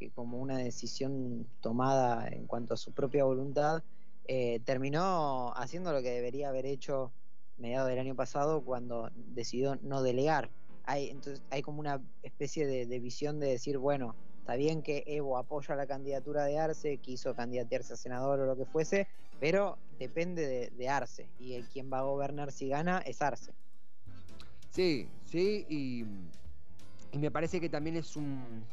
que 0.00 0.10
como 0.10 0.38
una 0.38 0.56
decisión 0.56 1.46
tomada 1.60 2.26
en 2.28 2.46
cuanto 2.46 2.74
a 2.74 2.78
su 2.78 2.92
propia 2.92 3.24
voluntad, 3.24 3.82
eh, 4.26 4.60
terminó 4.64 5.52
haciendo 5.56 5.92
lo 5.92 6.02
que 6.02 6.10
debería 6.10 6.48
haber 6.48 6.64
hecho 6.64 7.12
mediados 7.58 7.90
del 7.90 7.98
año 7.98 8.16
pasado 8.16 8.62
cuando 8.62 9.10
decidió 9.14 9.76
no 9.82 10.02
delegar. 10.02 10.50
Hay, 10.84 11.10
entonces, 11.10 11.42
hay 11.50 11.60
como 11.60 11.80
una 11.80 12.02
especie 12.22 12.66
de, 12.66 12.98
visión 12.98 13.38
de 13.38 13.48
decir, 13.48 13.76
bueno, 13.76 14.16
está 14.38 14.56
bien 14.56 14.82
que 14.82 15.04
Evo 15.06 15.36
apoya 15.36 15.76
la 15.76 15.86
candidatura 15.86 16.44
de 16.44 16.58
Arce, 16.58 16.96
quiso 16.96 17.34
candidatearse 17.34 17.92
a 17.92 17.96
senador 17.96 18.40
o 18.40 18.46
lo 18.46 18.56
que 18.56 18.64
fuese, 18.64 19.06
pero 19.38 19.76
depende 19.98 20.70
de, 20.70 20.88
Arce 20.88 21.28
y 21.38 21.52
el 21.52 21.68
quien 21.68 21.92
va 21.92 21.98
a 21.98 22.02
gobernar 22.02 22.50
si 22.50 22.68
gana 22.68 22.98
es 23.00 23.20
Arce. 23.20 23.52
Sí, 24.70 25.06
sí, 25.26 25.66
y, 25.68 27.18
me 27.18 27.30
parece 27.30 27.60
que 27.60 27.68
también 27.68 27.96
es 27.96 28.16
un... 28.16 28.64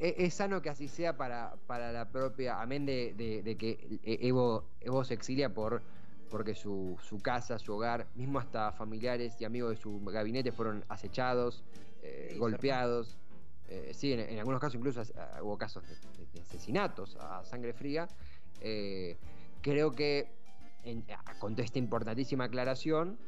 Eh, 0.00 0.14
es, 0.18 0.34
sano 0.34 0.62
que 0.62 0.70
así 0.70 0.86
sea 0.88 1.16
para, 1.16 1.56
para 1.66 1.92
la 1.92 2.08
propia, 2.08 2.60
amén 2.60 2.86
de, 2.86 3.14
de, 3.14 3.56
que 3.56 3.98
Evo, 4.04 4.64
Evo 4.80 5.04
se 5.04 5.14
exilia 5.14 5.52
por 5.52 5.82
porque 6.28 6.54
su, 6.54 6.96
su, 7.02 7.20
casa, 7.20 7.58
su 7.58 7.74
hogar, 7.74 8.06
mismo 8.14 8.38
hasta 8.38 8.72
familiares 8.72 9.36
y 9.40 9.44
amigos 9.44 9.70
de 9.70 9.76
su 9.76 10.00
gabinete 10.04 10.52
fueron 10.52 10.84
acechados, 10.88 11.64
eh, 12.02 12.36
golpeados. 12.38 13.18
Eh, 13.68 13.90
sí, 13.92 14.12
en, 14.12 14.38
algunos 14.38 14.60
casos 14.60 14.76
incluso 14.76 15.02
hubo 15.42 15.58
casos 15.58 15.82
de, 15.86 16.40
asesinatos 16.40 17.16
a 17.16 17.44
sangre 17.44 17.72
fría. 17.72 18.08
Eh, 18.60 19.16
creo 19.62 19.92
que 19.92 20.36
con 21.38 21.54
toda 21.54 21.64
esta 21.64 21.78
importantísima 21.78 22.44
aclaración, 22.44 23.18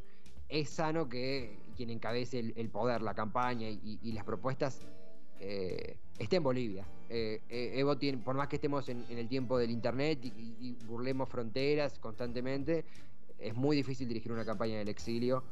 es 0.48 0.70
sano 0.70 1.08
que 1.08 1.58
quien 1.76 1.90
encabece 1.90 2.38
el, 2.38 2.70
poder, 2.70 3.02
la 3.02 3.14
campaña 3.14 3.68
y, 3.68 4.12
las 4.12 4.24
propuestas 4.24 4.80
esté 6.22 6.36
en 6.36 6.42
Bolivia. 6.42 6.84
Evo 7.08 7.96
tiene, 7.96 8.18
por 8.18 8.36
más 8.36 8.48
que 8.48 8.56
estemos 8.56 8.88
en, 8.88 9.04
el 9.08 9.28
tiempo 9.28 9.58
del 9.58 9.70
internet 9.70 10.20
y, 10.24 10.76
burlemos 10.86 11.28
fronteras 11.28 11.98
constantemente, 11.98 12.84
es 13.38 13.54
muy 13.54 13.76
difícil 13.76 14.06
dirigir 14.06 14.30
una 14.30 14.44
campaña 14.44 14.78
del 14.78 14.88
exilio. 14.88 15.42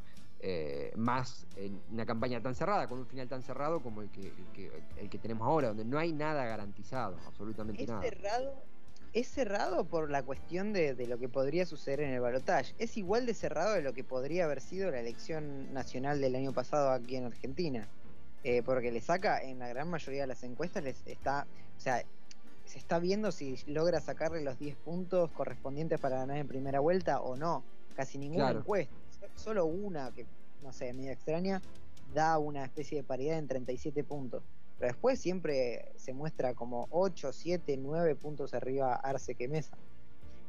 más 0.96 1.46
en 1.56 1.80
una 1.90 2.06
campaña 2.06 2.40
tan 2.40 2.54
cerrada, 2.54 2.88
con 2.88 3.00
un 3.00 3.06
final 3.06 3.28
tan 3.28 3.42
cerrado 3.42 3.80
como 3.80 4.02
el 4.02 4.10
que, 4.10 4.32
el 5.00 5.10
que, 5.10 5.18
tenemos 5.18 5.46
ahora, 5.46 5.68
donde 5.68 5.84
no 5.84 5.98
hay 5.98 6.12
nada 6.12 6.44
garantizado, 6.44 7.16
absolutamente 7.26 7.86
nada. 7.86 8.02
Cerrado 8.02 8.54
es 9.12 9.28
cerrado 9.28 9.84
por 9.84 10.10
la 10.10 10.22
cuestión 10.22 10.72
de, 10.72 10.94
lo 11.06 11.18
que 11.18 11.28
podría 11.28 11.66
suceder 11.66 12.00
en 12.00 12.10
el 12.10 12.20
balotaje. 12.20 12.74
Es 12.78 12.96
igual 12.96 13.26
de 13.26 13.34
cerrado 13.34 13.74
de 13.74 13.82
lo 13.82 13.92
que 13.94 14.04
podría 14.04 14.44
haber 14.44 14.60
sido 14.60 14.90
la 14.90 15.00
elección 15.00 15.72
nacional 15.72 16.20
del 16.20 16.34
año 16.34 16.52
pasado 16.52 16.90
aquí 16.90 17.16
en 17.16 17.24
Argentina. 17.24 17.88
Eh, 18.44 18.62
porque 18.62 18.92
le 18.92 19.00
saca, 19.00 19.42
en 19.42 19.58
la 19.58 19.68
gran 19.68 19.88
mayoría 19.88 20.22
de 20.22 20.28
las 20.28 20.42
encuestas, 20.44 20.84
les 20.84 21.06
está, 21.06 21.46
o 21.76 21.80
sea, 21.80 22.04
se 22.64 22.78
está 22.78 22.98
viendo 22.98 23.32
si 23.32 23.56
logra 23.66 24.00
sacarle 24.00 24.42
los 24.42 24.58
10 24.58 24.76
puntos 24.76 25.30
correspondientes 25.32 25.98
para 25.98 26.18
ganar 26.18 26.36
en 26.36 26.46
primera 26.46 26.80
vuelta 26.80 27.20
o 27.20 27.36
no. 27.36 27.64
Casi 27.96 28.18
ninguna 28.18 28.50
encuesta, 28.50 28.94
solo 29.34 29.66
una, 29.66 30.12
que 30.12 30.26
no 30.62 30.72
sé, 30.72 30.92
media 30.92 31.12
extraña, 31.12 31.62
da 32.14 32.38
una 32.38 32.64
especie 32.64 32.98
de 32.98 33.04
paridad 33.04 33.38
en 33.38 33.48
37 33.48 34.04
puntos. 34.04 34.42
Pero 34.78 34.92
después 34.92 35.18
siempre 35.18 35.90
se 35.96 36.12
muestra 36.12 36.54
como 36.54 36.86
8, 36.90 37.32
7, 37.32 37.76
9 37.76 38.14
puntos 38.14 38.54
arriba 38.54 38.94
Arce 38.94 39.34
que 39.34 39.48
Mesa. 39.48 39.76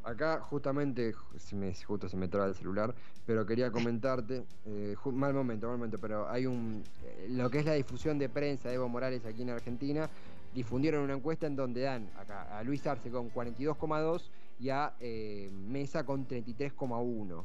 Acá 0.03 0.39
justamente, 0.39 1.13
se 1.37 1.55
me, 1.55 1.73
justo 1.73 2.07
se 2.07 2.15
me 2.15 2.27
traba 2.27 2.47
el 2.47 2.55
celular, 2.55 2.95
pero 3.25 3.45
quería 3.45 3.71
comentarte, 3.71 4.43
eh, 4.65 4.95
mal 5.05 5.33
momento, 5.33 5.67
mal 5.67 5.77
momento, 5.77 5.97
pero 5.99 6.29
hay 6.29 6.45
un, 6.45 6.83
eh, 7.03 7.27
lo 7.29 7.49
que 7.49 7.59
es 7.59 7.65
la 7.65 7.73
difusión 7.73 8.17
de 8.17 8.29
prensa 8.29 8.69
de 8.69 8.75
Evo 8.75 8.87
Morales 8.87 9.25
aquí 9.25 9.41
en 9.41 9.49
Argentina, 9.49 10.09
difundieron 10.53 11.03
una 11.03 11.13
encuesta 11.13 11.47
en 11.47 11.55
donde 11.55 11.81
dan 11.81 12.09
acá 12.17 12.57
a 12.57 12.63
Luis 12.63 12.85
Arce 12.87 13.11
con 13.11 13.29
42,2 13.31 14.29
y 14.59 14.69
a 14.69 14.93
eh, 14.99 15.49
Mesa 15.51 16.05
con 16.05 16.27
33,1. 16.27 17.43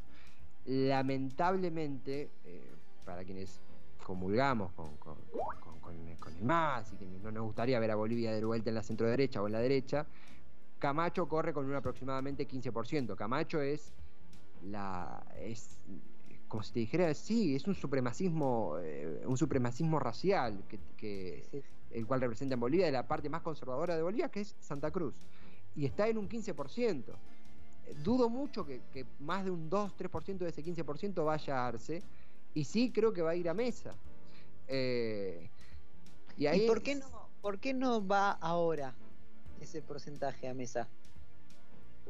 Lamentablemente, 0.67 2.31
para 3.05 3.23
quienes 3.25 3.61
comulgamos 4.05 4.73
con, 4.73 4.97
con, 4.97 5.17
el 5.93 6.45
MAS 6.45 6.93
y 6.93 6.97
que 6.97 7.07
no 7.23 7.31
nos 7.31 7.45
gustaría 7.45 7.79
ver 7.79 7.91
a 7.91 7.95
Bolivia 7.95 8.33
de 8.33 8.45
vuelta 8.45 8.71
en 8.71 8.75
la 8.75 8.83
centro 8.83 9.07
derecha 9.07 9.43
o 9.43 9.47
en 9.47 9.53
la 9.53 9.61
derecha, 9.61 10.07
Camacho 10.85 11.27
corre 11.27 11.55
con 11.55 11.65
un 11.65 11.75
aproximadamente 11.75 12.47
15%. 12.47 13.17
Camacho 13.17 13.63
es 13.63 13.95
la 14.65 15.25
es 15.41 15.79
como 16.47 16.63
si 16.63 16.75
te 16.75 16.81
dijera, 16.81 17.15
sí, 17.15 17.57
es 17.57 17.67
un 17.67 17.75
supremacismo 17.75 18.77
eh, 18.83 19.23
un 19.25 19.39
supremacismo 19.39 19.99
racial 19.99 20.63
que, 20.69 21.65
el 21.91 22.07
cual 22.07 22.21
representa 22.21 22.53
en 22.53 22.61
Bolivia 22.61 22.85
de 22.85 22.93
la 22.93 23.09
parte 23.09 23.31
más 23.31 23.41
conservadora 23.41 23.97
de 23.97 24.03
Bolivia, 24.03 24.29
que 24.29 24.43
es 24.43 24.57
Santa 24.61 24.91
Cruz. 24.91 25.15
Y 25.75 25.87
está 25.87 26.07
en 26.07 26.19
un 26.19 26.29
15%. 26.29 27.03
Dudo 28.05 28.29
mucho 28.29 28.67
que, 28.67 29.07
más 29.21 29.47
de 29.47 29.53
un 29.53 29.71
2-3% 29.71 30.37
de 30.37 30.51
ese 30.51 30.63
15% 30.63 31.25
vaya 31.25 31.65
a 31.65 31.69
Arce. 31.69 32.03
Y 32.53 32.65
sí 32.65 32.93
creo 32.93 33.15
que 33.15 33.23
va 33.23 33.31
a 33.31 33.37
ir 33.37 33.49
a 33.49 33.55
Mesa. 33.55 33.95
Eh, 34.69 35.49
y, 36.37 36.45
ahí 36.45 36.67
por, 36.67 36.83
qué 36.83 36.97
no, 36.97 37.07
por 37.41 37.59
qué 37.59 37.73
no 37.73 38.07
va 38.07 38.33
ahora 38.33 38.95
ese 39.61 39.83
porcentaje 39.83 40.49
a 40.49 40.55
mesa? 40.55 40.89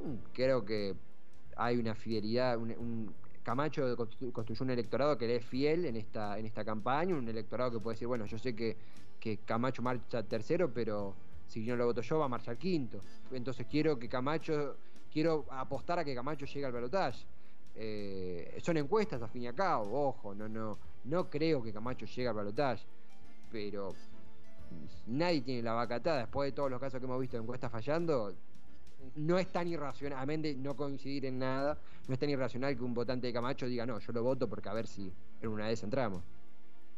Mm, 0.02 0.32
creo 0.32 0.64
que 0.64 0.94
hay 1.56 1.76
una 1.76 1.94
fidelidad, 1.94 2.58
un, 2.58 3.14
Camacho 3.42 3.94
construyó 4.32 4.64
un 4.64 4.70
electorado 4.70 5.18
que 5.18 5.26
le 5.26 5.36
es 5.36 5.44
fiel 5.44 5.84
en 5.84 5.96
esta, 5.96 6.38
en 6.38 6.46
esta 6.46 6.64
campaña, 6.64 7.14
un 7.14 7.28
electorado 7.28 7.72
que 7.72 7.78
puede 7.78 7.94
decir, 7.94 8.08
bueno, 8.08 8.24
yo 8.24 8.38
sé 8.38 8.56
que, 8.56 8.76
que 9.20 9.36
Camacho 9.38 9.82
marcha 9.82 10.22
tercero, 10.22 10.72
pero 10.72 11.14
si 11.46 11.60
no 11.60 11.76
lo 11.76 11.84
voto 11.84 12.00
yo 12.00 12.18
va 12.18 12.24
a 12.24 12.28
marchar 12.28 12.56
quinto. 12.56 13.00
Entonces 13.30 13.66
quiero 13.70 13.98
que 13.98 14.08
Camacho, 14.08 14.76
quiero 15.12 15.44
apostar 15.50 15.98
a 15.98 16.04
que 16.04 16.14
Camacho 16.14 16.46
llegue 16.46 16.64
al 16.64 16.72
balotaje. 16.72 17.24
Eh, 17.76 18.58
son 18.62 18.78
encuestas 18.78 19.20
a 19.20 19.28
fin 19.28 19.42
y 19.42 19.46
a 19.48 19.52
cabo, 19.52 20.08
ojo, 20.08 20.34
no, 20.34 20.48
no, 20.48 20.78
no 21.04 21.28
creo 21.28 21.62
que 21.62 21.72
Camacho 21.72 22.06
llegue 22.06 22.28
al 22.28 22.34
balotaje, 22.34 22.86
pero 23.50 23.94
nadie 25.06 25.42
tiene 25.42 25.62
la 25.62 25.72
vacatada, 25.72 26.18
después 26.20 26.48
de 26.48 26.52
todos 26.52 26.70
los 26.70 26.80
casos 26.80 27.00
que 27.00 27.06
hemos 27.06 27.20
visto 27.20 27.36
de 27.36 27.42
encuestas 27.42 27.70
fallando, 27.70 28.34
no 29.16 29.38
es 29.38 29.48
tan 29.48 29.68
irracional, 29.68 30.18
a 30.18 30.26
de 30.26 30.54
no 30.54 30.76
coincidir 30.76 31.26
en 31.26 31.38
nada, 31.38 31.78
no 32.08 32.14
es 32.14 32.20
tan 32.20 32.30
irracional 32.30 32.76
que 32.76 32.82
un 32.82 32.94
votante 32.94 33.26
de 33.26 33.32
Camacho 33.32 33.66
diga, 33.66 33.86
no, 33.86 33.98
yo 33.98 34.12
lo 34.12 34.22
voto 34.22 34.48
porque 34.48 34.68
a 34.68 34.72
ver 34.72 34.86
si 34.86 35.12
en 35.40 35.48
una 35.48 35.68
vez 35.68 35.82
entramos. 35.82 36.22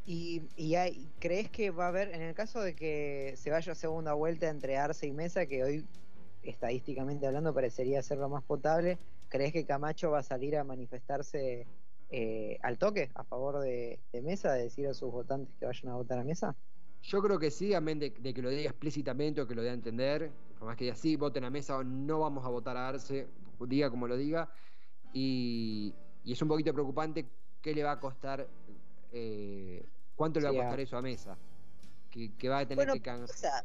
¿Y, 0.04 0.42
y 0.56 0.76
hay, 0.76 1.08
crees 1.18 1.50
que 1.50 1.70
va 1.70 1.86
a 1.86 1.88
haber, 1.88 2.14
en 2.14 2.22
el 2.22 2.34
caso 2.34 2.60
de 2.60 2.76
que 2.76 3.34
se 3.36 3.50
vaya 3.50 3.72
a 3.72 3.74
segunda 3.74 4.12
vuelta 4.12 4.48
entre 4.48 4.76
Arce 4.76 5.06
y 5.06 5.12
Mesa, 5.12 5.46
que 5.46 5.64
hoy 5.64 5.84
estadísticamente 6.44 7.26
hablando 7.26 7.52
parecería 7.52 8.00
ser 8.02 8.18
lo 8.18 8.28
más 8.28 8.44
potable, 8.44 8.98
¿crees 9.28 9.52
que 9.52 9.66
Camacho 9.66 10.12
va 10.12 10.20
a 10.20 10.22
salir 10.22 10.56
a 10.56 10.62
manifestarse 10.62 11.66
eh, 12.10 12.58
al 12.62 12.78
toque 12.78 13.10
a 13.14 13.24
favor 13.24 13.58
de, 13.58 13.98
de 14.12 14.22
Mesa, 14.22 14.52
de 14.52 14.62
decir 14.62 14.86
a 14.86 14.94
sus 14.94 15.10
votantes 15.10 15.52
que 15.58 15.66
vayan 15.66 15.88
a 15.88 15.96
votar 15.96 16.18
a 16.20 16.24
Mesa? 16.24 16.54
Yo 17.02 17.22
creo 17.22 17.38
que 17.38 17.50
sí, 17.50 17.74
amén 17.74 17.98
de, 17.98 18.12
que 18.12 18.42
lo 18.42 18.50
diga 18.50 18.70
explícitamente 18.70 19.40
o 19.40 19.46
que 19.46 19.54
lo 19.54 19.62
dé 19.62 19.70
a 19.70 19.74
entender. 19.74 20.30
Por 20.58 20.66
más 20.66 20.76
que 20.76 20.84
diga 20.84 20.96
sí, 20.96 21.16
voten 21.16 21.44
a 21.44 21.50
mesa 21.50 21.76
o 21.76 21.84
no 21.84 22.20
vamos 22.20 22.44
a 22.44 22.48
votar 22.48 22.76
a 22.76 22.88
Arce, 22.88 23.28
diga 23.60 23.90
como 23.90 24.08
lo 24.08 24.16
diga. 24.16 24.50
Y, 25.12 25.94
es 26.24 26.42
un 26.42 26.48
poquito 26.48 26.72
preocupante 26.72 27.26
qué 27.62 27.74
le 27.74 27.84
va 27.84 27.92
a 27.92 28.00
costar, 28.00 28.46
eh, 29.12 29.86
cuánto 30.16 30.40
le 30.40 30.46
va 30.46 30.52
a 30.52 30.64
costar 30.64 30.80
eso 30.80 30.96
a 30.96 31.02
mesa. 31.02 31.36
Que, 32.10 32.48
va 32.48 32.60
a 32.60 32.66
tener 32.66 32.90
que 32.90 33.02
cansar. 33.02 33.64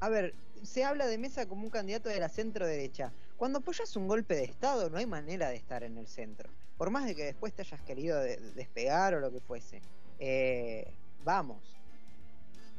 A 0.00 0.08
ver, 0.08 0.34
se 0.62 0.84
habla 0.84 1.06
de 1.06 1.16
mesa 1.16 1.46
como 1.46 1.62
un 1.62 1.70
candidato 1.70 2.08
de 2.08 2.18
la 2.18 2.28
centro 2.28 2.66
derecha. 2.66 3.12
Cuando 3.36 3.60
apoyas 3.60 3.94
un 3.96 4.08
golpe 4.08 4.34
de 4.34 4.44
Estado, 4.44 4.90
no 4.90 4.98
hay 4.98 5.06
manera 5.06 5.48
de 5.48 5.56
estar 5.56 5.82
en 5.82 5.96
el 5.96 6.06
centro. 6.06 6.50
Por 6.76 6.90
más 6.90 7.06
de 7.06 7.14
que 7.14 7.24
después 7.24 7.52
te 7.52 7.62
hayas 7.62 7.80
querido 7.82 8.20
despegar 8.20 9.14
o 9.14 9.20
lo 9.20 9.30
que 9.30 9.40
fuese. 9.40 9.80
Eh, 10.18 10.92
vamos, 11.24 11.76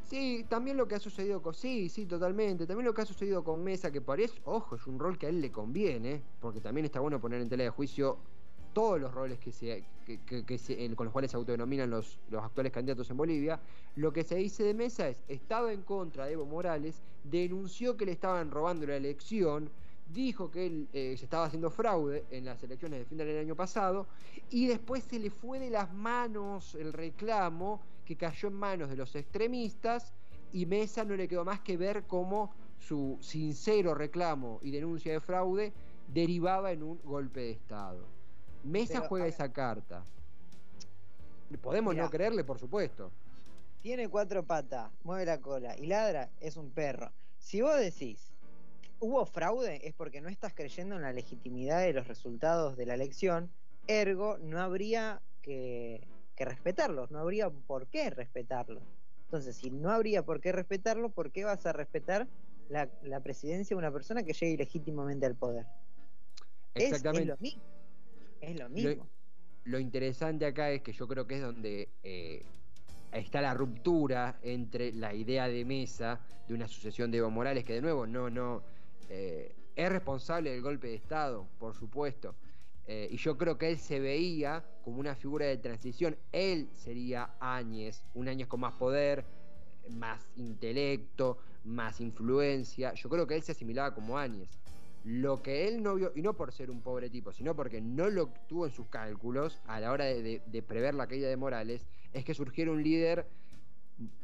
Sí, 0.05 0.45
también 0.47 0.77
lo 0.77 0.87
que 0.87 0.95
ha 0.95 0.99
sucedido 0.99 1.41
con. 1.41 1.55
Sí, 1.55 1.89
sí, 1.89 2.05
totalmente. 2.05 2.67
También 2.67 2.85
lo 2.85 2.93
que 2.93 3.01
ha 3.01 3.05
sucedido 3.05 3.43
con 3.43 3.63
Mesa, 3.63 3.91
que 3.91 4.01
parece. 4.01 4.39
Ojo, 4.45 4.75
es 4.75 4.85
un 4.85 4.99
rol 4.99 5.17
que 5.17 5.25
a 5.25 5.29
él 5.29 5.41
le 5.41 5.51
conviene, 5.51 6.21
porque 6.39 6.61
también 6.61 6.85
está 6.85 6.99
bueno 6.99 7.19
poner 7.19 7.41
en 7.41 7.49
tela 7.49 7.63
de 7.63 7.71
juicio 7.71 8.17
todos 8.73 8.99
los 8.99 9.11
roles 9.11 9.39
que 9.39 9.51
se, 9.51 9.83
que, 10.05 10.95
con 10.95 11.05
los 11.05 11.11
cuales 11.11 11.31
se 11.31 11.37
autodenominan 11.37 11.89
los, 11.89 12.19
los 12.29 12.43
actuales 12.43 12.71
candidatos 12.71 13.09
en 13.09 13.17
Bolivia. 13.17 13.59
Lo 13.95 14.13
que 14.13 14.23
se 14.23 14.35
dice 14.35 14.63
de 14.63 14.75
Mesa 14.75 15.09
es: 15.09 15.23
estaba 15.27 15.73
en 15.73 15.81
contra 15.81 16.27
de 16.27 16.33
Evo 16.33 16.45
Morales, 16.45 17.01
denunció 17.23 17.97
que 17.97 18.05
le 18.05 18.11
estaban 18.11 18.51
robando 18.51 18.85
la 18.85 18.97
elección 18.97 19.71
dijo 20.13 20.51
que 20.51 20.67
él 20.67 20.87
eh, 20.93 21.15
se 21.17 21.25
estaba 21.25 21.45
haciendo 21.45 21.71
fraude 21.71 22.25
en 22.29 22.45
las 22.45 22.61
elecciones 22.61 22.99
de 22.99 23.05
fin 23.05 23.17
del 23.17 23.39
año 23.39 23.55
pasado 23.55 24.05
y 24.51 24.67
después 24.67 25.03
se 25.03 25.17
le 25.17 25.31
fue 25.31 25.57
de 25.57 25.71
las 25.71 25.91
manos 25.91 26.75
el 26.75 26.93
reclamo 26.93 27.81
que 28.05 28.15
cayó 28.15 28.47
en 28.47 28.55
manos 28.55 28.89
de 28.89 28.95
los 28.95 29.15
extremistas 29.15 30.13
y 30.53 30.65
Mesa 30.65 31.03
no 31.03 31.15
le 31.15 31.27
quedó 31.27 31.43
más 31.43 31.59
que 31.59 31.75
ver 31.75 32.03
cómo 32.03 32.53
su 32.79 33.17
sincero 33.21 33.93
reclamo 33.93 34.59
y 34.61 34.71
denuncia 34.71 35.11
de 35.11 35.19
fraude 35.19 35.73
derivaba 36.07 36.71
en 36.71 36.83
un 36.83 37.01
golpe 37.03 37.41
de 37.41 37.51
Estado. 37.51 38.05
Mesa 38.63 39.01
juega 39.01 39.27
esa 39.27 39.51
carta. 39.51 40.03
Podemos 41.61 41.95
no 41.95 42.09
creerle, 42.09 42.43
por 42.43 42.59
supuesto. 42.59 43.11
Tiene 43.81 44.09
cuatro 44.09 44.43
patas, 44.43 44.91
mueve 45.03 45.25
la 45.25 45.39
cola 45.39 45.77
y 45.77 45.85
ladra, 45.85 46.29
es 46.39 46.57
un 46.57 46.71
perro. 46.71 47.11
Si 47.37 47.61
vos 47.61 47.77
decís, 47.77 48.31
hubo 48.99 49.25
fraude 49.25 49.87
es 49.87 49.93
porque 49.93 50.21
no 50.21 50.29
estás 50.29 50.53
creyendo 50.53 50.95
en 50.95 51.03
la 51.03 51.13
legitimidad 51.13 51.81
de 51.81 51.93
los 51.93 52.07
resultados 52.07 52.77
de 52.77 52.87
la 52.87 52.95
elección, 52.95 53.51
ergo 53.87 54.37
no 54.39 54.59
habría 54.59 55.21
que, 55.43 56.07
respetarlos, 56.43 57.11
no 57.11 57.19
habría 57.19 57.49
por 57.49 57.87
qué 57.87 58.09
respetarlos. 58.09 58.83
Entonces, 59.25 59.55
si 59.55 59.71
no 59.71 59.91
habría 59.91 60.23
por 60.23 60.41
qué 60.41 60.51
respetarlo, 60.51 61.09
¿por 61.09 61.31
qué 61.31 61.45
vas 61.45 61.65
a 61.65 61.71
respetar 61.71 62.27
la, 62.67 62.89
presidencia 63.21 63.75
de 63.75 63.79
una 63.79 63.91
persona 63.91 64.23
que 64.23 64.33
llegue 64.33 64.53
ilegítimamente 64.53 65.25
al 65.25 65.35
poder? 65.35 65.65
Exactamente. 66.73 67.21
Es, 67.21 67.27
lo 67.27 67.37
mismo. 67.37 67.63
Es 68.41 68.59
lo 68.59 68.69
mismo. 68.69 69.09
Lo, 69.63 69.79
interesante 69.79 70.45
acá 70.45 70.71
es 70.71 70.81
que 70.81 70.91
yo 70.91 71.07
creo 71.07 71.25
que 71.25 71.35
es 71.35 71.41
donde 71.41 71.89
eh, 72.03 72.43
está 73.11 73.41
la 73.41 73.53
ruptura 73.53 74.37
entre 74.41 74.91
la 74.91 75.13
idea 75.13 75.47
de 75.47 75.63
mesa 75.63 76.19
de 76.47 76.53
una 76.53 76.67
sucesión 76.67 77.11
de 77.11 77.19
Evo 77.19 77.31
Morales, 77.31 77.63
que 77.63 77.73
de 77.73 77.81
nuevo 77.81 78.05
no, 78.05 78.29
no, 78.29 78.61
eh, 79.09 79.55
es 79.75 79.89
responsable 79.89 80.51
del 80.51 80.61
golpe 80.61 80.87
de 80.87 80.95
Estado, 80.95 81.47
por 81.59 81.73
supuesto. 81.73 82.35
Eh, 82.87 83.07
y 83.11 83.17
yo 83.17 83.37
creo 83.37 83.57
que 83.57 83.69
él 83.69 83.79
se 83.79 83.99
veía 83.99 84.63
como 84.83 84.99
una 84.99 85.15
figura 85.15 85.45
de 85.45 85.57
transición. 85.57 86.15
Él 86.31 86.69
sería 86.75 87.35
Áñez, 87.39 88.03
un 88.13 88.27
Áñez 88.27 88.47
con 88.47 88.59
más 88.59 88.73
poder, 88.73 89.25
más 89.89 90.27
intelecto, 90.35 91.37
más 91.63 91.99
influencia. 91.99 92.93
Yo 92.93 93.09
creo 93.09 93.25
que 93.25 93.35
él 93.35 93.41
se 93.41 93.53
asimilaba 93.53 93.93
como 93.93 94.17
Áñez. 94.17 94.49
Lo 95.03 95.41
que 95.41 95.67
él 95.67 95.83
no 95.83 95.95
vio, 95.95 96.11
y 96.15 96.21
no 96.21 96.33
por 96.33 96.51
ser 96.51 96.71
un 96.71 96.81
pobre 96.81 97.09
tipo, 97.09 97.31
sino 97.31 97.55
porque 97.55 97.79
no 97.79 98.09
lo 98.09 98.29
tuvo 98.47 98.65
en 98.65 98.71
sus 98.71 98.87
cálculos 98.87 99.61
a 99.67 99.79
la 99.79 99.91
hora 99.91 100.05
de, 100.05 100.63
prever 100.67 100.95
la 100.95 101.07
caída 101.07 101.27
de 101.27 101.37
Morales, 101.37 101.85
es 102.11 102.25
que 102.25 102.33
surgiera 102.33 102.71
un 102.71 102.81
líder 102.81 103.27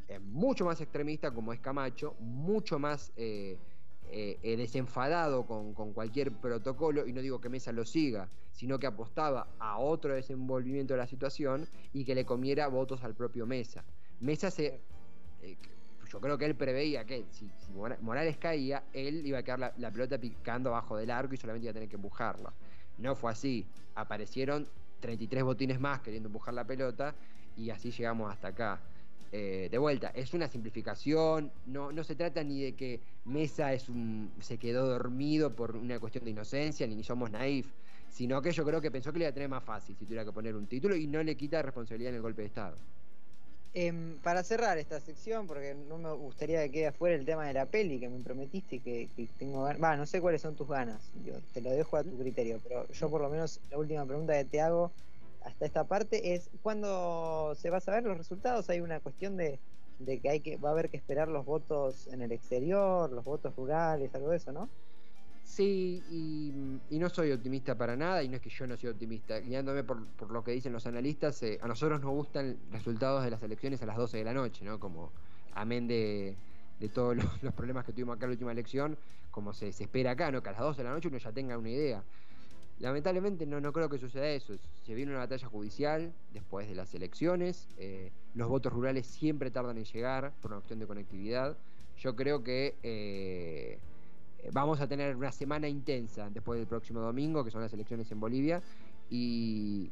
eh, 0.07 0.17
mucho 0.19 0.65
más 0.65 0.81
extremista 0.81 1.31
como 1.31 1.53
es 1.53 1.59
Camacho, 1.59 2.15
mucho 2.19 2.79
más 2.79 3.11
eh, 3.15 3.59
eh, 4.11 4.57
desenfadado 4.57 5.45
con, 5.45 5.73
cualquier 5.93 6.31
protocolo, 6.31 7.07
y 7.07 7.13
no 7.13 7.21
digo 7.21 7.39
que 7.39 7.49
Mesa 7.49 7.71
lo 7.71 7.85
siga, 7.85 8.29
sino 8.51 8.77
que 8.77 8.87
apostaba 8.87 9.47
a 9.59 9.77
otro 9.77 10.13
desenvolvimiento 10.13 10.93
de 10.93 10.99
la 10.99 11.07
situación 11.07 11.67
y 11.93 12.03
que 12.03 12.13
le 12.13 12.25
comiera 12.25 12.67
votos 12.67 13.03
al 13.03 13.15
propio 13.15 13.45
Mesa. 13.45 13.83
Mesa 14.19 14.51
se... 14.51 14.81
yo 16.11 16.19
creo 16.19 16.37
que 16.37 16.45
él 16.45 16.55
preveía 16.55 17.05
que 17.05 17.25
si, 17.31 17.49
Morales 18.01 18.37
caía, 18.37 18.83
él 18.93 19.25
iba 19.25 19.39
a 19.39 19.43
quedar 19.43 19.59
la, 19.59 19.73
la, 19.77 19.91
pelota 19.91 20.17
picando 20.17 20.69
abajo 20.69 20.97
del 20.97 21.09
arco 21.09 21.33
y 21.33 21.37
solamente 21.37 21.65
iba 21.65 21.71
a 21.71 21.73
tener 21.73 21.89
que 21.89 21.95
empujarla. 21.95 22.53
No 22.97 23.15
fue 23.15 23.31
así. 23.31 23.65
Aparecieron 23.95 24.67
33 24.99 25.43
botines 25.43 25.79
más 25.79 26.01
queriendo 26.01 26.27
empujar 26.27 26.53
la 26.53 26.65
pelota 26.65 27.15
y 27.55 27.69
así 27.69 27.91
llegamos 27.91 28.31
hasta 28.31 28.49
acá. 28.49 28.81
Eh, 29.33 29.69
de 29.71 29.77
vuelta, 29.77 30.11
es 30.13 30.33
una 30.33 30.49
simplificación, 30.49 31.53
no, 31.65 31.93
no 31.93 32.03
se 32.03 32.15
trata 32.15 32.43
ni 32.43 32.61
de 32.63 32.73
que 32.73 32.99
Mesa 33.23 33.71
es 33.71 33.87
un, 33.87 34.29
se 34.41 34.57
quedó 34.57 34.85
dormido 34.85 35.55
por 35.55 35.77
una 35.77 35.99
cuestión 36.01 36.25
de 36.25 36.31
inocencia, 36.31 36.85
ni, 36.85 37.01
somos 37.01 37.31
naif, 37.31 37.67
sino 38.09 38.41
que 38.41 38.51
yo 38.51 38.65
creo 38.65 38.81
que 38.81 38.91
pensó 38.91 39.13
que 39.13 39.19
le 39.19 39.25
iba 39.25 39.29
a 39.29 39.33
tener 39.33 39.47
más 39.47 39.63
fácil 39.63 39.95
si 39.97 40.03
tuviera 40.03 40.25
que 40.25 40.33
poner 40.33 40.53
un 40.53 40.67
título 40.67 40.97
y 40.97 41.07
no 41.07 41.23
le 41.23 41.37
quita 41.37 41.61
responsabilidad 41.61 42.09
en 42.09 42.17
el 42.17 42.21
golpe 42.21 42.41
de 42.41 42.47
Estado. 42.49 42.75
Em, 43.73 44.17
para 44.17 44.43
cerrar 44.43 44.77
esta 44.77 44.99
sección, 44.99 45.47
porque 45.47 45.77
no 45.87 45.97
me 45.97 46.11
gustaría 46.11 46.61
que 46.63 46.71
quede 46.71 46.87
afuera 46.87 47.15
el 47.15 47.23
tema 47.23 47.45
de 47.45 47.53
la 47.53 47.65
peli 47.65 48.01
que 48.01 48.09
me 48.09 48.19
prometiste 48.19 48.79
que, 48.79 49.07
que 49.15 49.29
tengo 49.39 49.61
Va, 49.61 49.95
no 49.95 50.05
sé 50.05 50.19
cuáles 50.19 50.41
son 50.41 50.57
tus 50.57 50.67
ganas, 50.67 51.09
yo 51.25 51.35
te 51.53 51.61
lo 51.61 51.69
dejo 51.69 51.95
a 51.95 52.03
tu 52.03 52.17
criterio, 52.17 52.59
pero 52.61 52.85
yo 52.89 53.09
por 53.09 53.21
lo 53.21 53.29
menos 53.29 53.61
la 53.69 53.77
última 53.77 54.05
pregunta 54.05 54.33
que 54.33 54.43
te 54.43 54.59
hago 54.59 54.91
hasta 55.43 55.65
esta 55.65 55.83
parte 55.85 56.33
es 56.33 56.49
cuándo 56.61 57.53
se 57.55 57.69
va 57.69 57.77
a 57.77 57.81
saber 57.81 58.03
los 58.03 58.17
resultados. 58.17 58.69
Hay 58.69 58.79
una 58.79 58.99
cuestión 58.99 59.37
de, 59.37 59.59
que 60.05 60.29
hay 60.29 60.39
que 60.39 60.57
va 60.57 60.69
a 60.69 60.71
haber 60.71 60.89
que 60.89 60.97
esperar 60.97 61.27
los 61.27 61.45
votos 61.45 62.07
en 62.07 62.21
el 62.21 62.31
exterior, 62.31 63.11
los 63.11 63.25
votos 63.25 63.55
rurales, 63.55 64.13
algo 64.15 64.29
de 64.29 64.37
eso, 64.37 64.51
¿no? 64.51 64.69
Sí, 65.43 66.01
y, 66.09 66.97
no 66.97 67.09
soy 67.09 67.31
optimista 67.31 67.75
para 67.75 67.95
nada, 67.97 68.23
y 68.23 68.29
no 68.29 68.35
es 68.35 68.41
que 68.41 68.49
yo 68.49 68.67
no 68.67 68.77
soy 68.77 68.91
optimista. 68.91 69.39
Guiándome 69.39 69.83
por, 69.83 70.05
por 70.11 70.31
lo 70.31 70.43
que 70.43 70.51
dicen 70.51 70.71
los 70.71 70.85
analistas, 70.85 71.41
eh, 71.43 71.59
a 71.61 71.67
nosotros 71.67 71.99
nos 71.99 72.11
gustan 72.11 72.57
resultados 72.71 73.23
de 73.23 73.31
las 73.31 73.41
elecciones 73.43 73.81
a 73.81 73.85
las 73.85 73.97
12 73.97 74.17
de 74.17 74.23
la 74.23 74.33
noche, 74.33 74.63
¿no? 74.63 74.79
Como 74.79 75.11
amén 75.53 75.87
de, 75.87 76.37
de 76.79 76.89
todos 76.89 77.15
los, 77.15 77.53
problemas 77.53 77.85
que 77.85 77.93
tuvimos 77.93 78.15
acá 78.15 78.25
en 78.25 78.31
la 78.31 78.33
última 78.33 78.51
elección, 78.51 78.97
como 79.29 79.53
se, 79.53 79.71
se 79.71 79.83
espera 79.83 80.11
acá, 80.11 80.31
¿no? 80.31 80.41
Que 80.41 80.49
a 80.49 80.53
las 80.53 80.61
12 80.61 80.77
de 80.77 80.83
la 80.83 80.93
noche 80.93 81.07
uno 81.07 81.17
ya 81.17 81.31
tenga 81.31 81.57
una 81.57 81.69
idea. 81.69 82.03
Lamentablemente 82.81 83.45
no, 83.45 83.61
no 83.61 83.71
creo 83.71 83.89
que 83.89 83.99
suceda 83.99 84.27
eso. 84.29 84.55
Se 84.83 84.95
viene 84.95 85.11
una 85.11 85.19
batalla 85.19 85.47
judicial 85.47 86.11
después 86.33 86.67
de 86.67 86.73
las 86.73 86.95
elecciones. 86.95 87.67
Eh, 87.77 88.11
los 88.33 88.49
votos 88.49 88.73
rurales 88.73 89.05
siempre 89.05 89.51
tardan 89.51 89.77
en 89.77 89.85
llegar 89.85 90.33
por 90.41 90.49
una 90.49 90.61
cuestión 90.61 90.79
de 90.79 90.87
conectividad. 90.87 91.55
Yo 91.99 92.15
creo 92.15 92.43
que 92.43 92.75
eh, 92.81 93.77
vamos 94.51 94.81
a 94.81 94.87
tener 94.87 95.15
una 95.15 95.31
semana 95.31 95.67
intensa 95.67 96.31
después 96.31 96.57
del 96.57 96.67
próximo 96.67 97.01
domingo, 97.01 97.45
que 97.45 97.51
son 97.51 97.61
las 97.61 97.71
elecciones 97.71 98.11
en 98.11 98.19
Bolivia. 98.19 98.63
Y, 99.11 99.91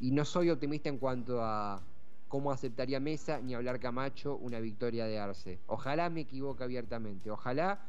no 0.00 0.24
soy 0.24 0.48
optimista 0.48 0.88
en 0.88 0.96
cuanto 0.96 1.42
a 1.42 1.82
cómo 2.28 2.52
aceptaría 2.52 3.00
Mesa 3.00 3.38
ni 3.42 3.52
hablar 3.52 3.78
Camacho 3.78 4.36
una 4.36 4.60
victoria 4.60 5.04
de 5.04 5.18
Arce. 5.18 5.58
Ojalá 5.66 6.08
me 6.08 6.22
equivoque 6.22 6.64
abiertamente. 6.64 7.30
Ojalá. 7.30 7.80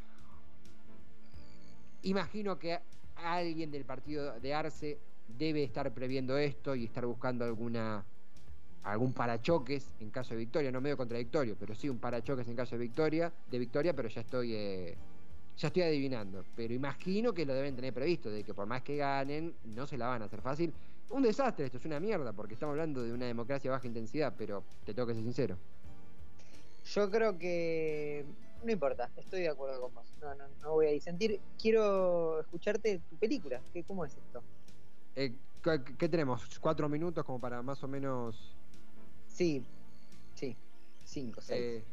Imagino 2.02 2.60
que 2.60 2.82
alguien 3.16 3.72
del 3.72 3.86
partido 3.86 4.40
de 4.40 4.54
Arce 4.54 4.98
debe 5.28 5.64
estar 5.64 5.94
previendo 5.94 6.38
esto 6.38 6.76
y 6.76 6.86
estar 6.86 7.06
buscando 7.06 7.46
alguna 7.46 8.04
algún 8.84 9.14
parachoques 9.14 9.94
en 10.02 10.10
caso 10.10 10.32
de 10.32 10.40
victoria, 10.40 10.70
no 10.70 10.82
medio 10.82 10.98
contradictorio, 10.98 11.56
pero 11.58 11.74
sí 11.74 11.88
un 11.88 12.00
parachoques 12.00 12.48
en 12.50 12.56
caso 12.56 12.76
de 12.76 12.82
victoria, 12.82 13.32
de 13.50 13.58
victoria, 13.60 13.94
pero 13.94 14.10
ya 14.10 14.22
estoy 14.22 14.54
eh, 14.56 14.98
ya 15.58 15.68
estoy 15.68 15.84
adivinando, 15.84 16.44
pero 16.56 16.74
imagino 16.74 17.34
que 17.34 17.46
lo 17.46 17.54
deben 17.54 17.76
tener 17.76 17.94
previsto, 17.94 18.30
de 18.30 18.44
que 18.44 18.54
por 18.54 18.66
más 18.66 18.82
que 18.82 18.98
ganen, 18.98 19.54
no 19.64 19.86
se 19.86 19.98
la 19.98 20.08
van 20.08 20.22
a 20.22 20.26
hacer 20.26 20.42
fácil. 20.42 20.74
Un 21.10 21.22
desastre, 21.22 21.66
esto 21.66 21.78
es 21.78 21.86
una 21.86 22.00
mierda, 22.00 22.34
porque 22.34 22.56
estamos 22.56 22.74
hablando 22.74 23.04
de 23.04 23.14
una 23.14 23.26
democracia 23.26 23.70
baja 23.70 23.88
intensidad, 23.88 24.34
pero 24.38 24.64
te 24.84 24.94
tengo 24.94 25.08
que 25.08 25.14
ser 25.14 25.24
sincero. 25.24 25.58
Yo 26.86 27.10
creo 27.10 27.38
que 27.38 28.26
no 28.64 28.72
importa, 28.72 29.10
estoy 29.18 29.42
de 29.42 29.50
acuerdo 29.50 29.82
con 29.82 29.94
vos. 29.94 30.14
No, 30.22 30.34
no, 30.36 30.48
no 30.62 30.72
voy 30.74 30.88
a 30.88 30.92
disentir. 30.92 31.40
Quiero 31.62 32.40
escucharte 32.40 33.00
tu 33.10 33.16
película. 33.18 33.62
¿Qué, 33.74 33.84
¿Cómo 33.84 34.06
es 34.06 34.16
esto? 34.16 34.42
Eh, 35.16 35.34
¿qué, 35.98 36.10
tenemos? 36.10 36.60
¿Cuatro 36.60 36.90
minutos 36.90 37.24
como 37.26 37.40
para 37.40 37.62
más 37.62 37.84
o 37.84 37.88
menos...? 37.88 38.56
Sí, 39.28 39.66
sí, 40.36 40.56
cinco, 41.06 41.42
seis. 41.42 41.62
Eh, 41.62 41.84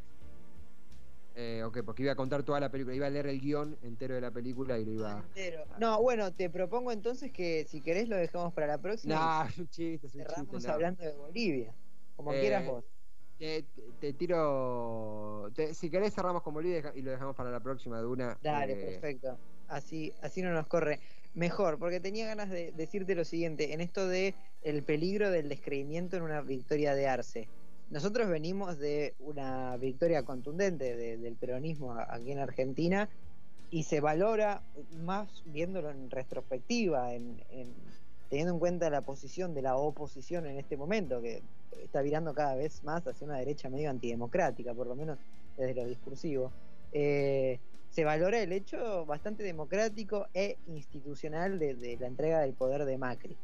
eh, 1.35 1.63
ok, 1.63 1.79
porque 1.85 2.03
iba 2.03 2.11
a 2.11 2.15
contar 2.15 2.43
toda 2.43 2.59
la 2.59 2.69
película, 2.69 2.95
iba 2.95 3.07
a 3.07 3.09
leer 3.09 3.27
el 3.27 3.39
guion 3.39 3.77
entero 3.81 4.15
de 4.15 4.21
la 4.21 4.31
película 4.31 4.77
y 4.77 4.85
lo 4.85 4.91
iba 4.91 5.13
a... 5.19 5.79
No, 5.79 6.01
bueno, 6.01 6.31
te 6.33 6.49
propongo 6.49 6.91
entonces 6.91 7.31
que 7.31 7.65
si 7.65 7.81
querés 7.81 8.09
lo 8.09 8.17
dejamos 8.17 8.53
para 8.53 8.67
la 8.67 8.77
próxima. 8.77 9.15
No, 9.15 9.49
es 9.49 9.57
un 9.57 9.69
chiste, 9.69 10.07
es 10.07 10.15
un 10.15 10.49
chiste. 10.49 10.69
hablando 10.69 11.03
de 11.03 11.13
Bolivia, 11.13 11.73
como 12.15 12.31
quieras 12.31 12.65
vos. 12.65 12.85
Te, 13.99 14.13
tiro. 14.13 15.49
si 15.73 15.89
querés, 15.89 16.13
cerramos 16.13 16.43
con 16.43 16.53
Bolivia 16.53 16.93
y 16.93 17.01
lo 17.01 17.09
dejamos 17.09 17.35
para 17.35 17.49
la 17.49 17.59
próxima 17.59 17.99
de 17.99 18.05
una. 18.05 18.37
Dale, 18.43 18.73
eh, 18.73 18.91
perfecto. 18.91 19.35
Así, 19.67 20.13
así 20.21 20.43
no 20.43 20.53
nos 20.53 20.67
corre. 20.67 20.99
Mejor, 21.33 21.79
porque 21.79 21.99
tenía 21.99 22.27
ganas 22.27 22.51
de 22.51 22.71
decirte 22.73 23.15
lo 23.15 23.25
siguiente: 23.25 23.73
en 23.73 23.81
esto 23.81 24.07
de 24.07 24.35
el 24.61 24.83
peligro 24.83 25.31
del 25.31 25.49
descreimiento 25.49 26.17
en 26.17 26.23
una 26.23 26.41
victoria 26.41 26.93
de 26.93 27.07
Arce. 27.07 27.47
Nosotros 27.89 28.29
venimos 28.29 28.77
de 28.77 29.15
una 29.17 29.75
victoria 29.77 30.23
contundente 30.23 30.95
del 30.95 31.35
peronismo 31.35 31.93
aquí 31.93 32.31
en 32.31 32.39
Argentina 32.39 33.09
y 33.71 33.83
se 33.83 34.01
valora 34.01 34.61
más 35.03 35.41
viéndolo 35.47 35.89
en 35.89 36.11
retrospectiva, 36.11 37.15
en 37.15 37.41
teniendo 38.31 38.53
en 38.53 38.59
cuenta 38.59 38.89
la 38.89 39.01
posición 39.01 39.53
de 39.53 39.61
la 39.61 39.75
oposición 39.75 40.45
en 40.45 40.57
este 40.57 40.77
momento, 40.77 41.21
que 41.21 41.43
está 41.83 42.01
virando 42.01 42.33
cada 42.33 42.55
vez 42.55 42.81
más 42.85 43.05
hacia 43.05 43.27
una 43.27 43.37
derecha 43.37 43.69
medio 43.69 43.89
antidemocrática, 43.89 44.73
por 44.73 44.87
lo 44.87 44.95
menos 44.95 45.19
desde 45.57 45.75
lo 45.75 45.85
discursivo, 45.85 46.49
eh, 46.93 47.59
se 47.89 48.05
valora 48.05 48.39
el 48.39 48.53
hecho 48.53 49.05
bastante 49.05 49.43
democrático 49.43 50.27
e 50.33 50.55
institucional 50.67 51.59
de, 51.59 51.97
la 51.99 52.07
entrega 52.07 52.39
del 52.39 52.53
poder 52.53 52.85
de 52.85 52.97
Macri. 52.97 53.35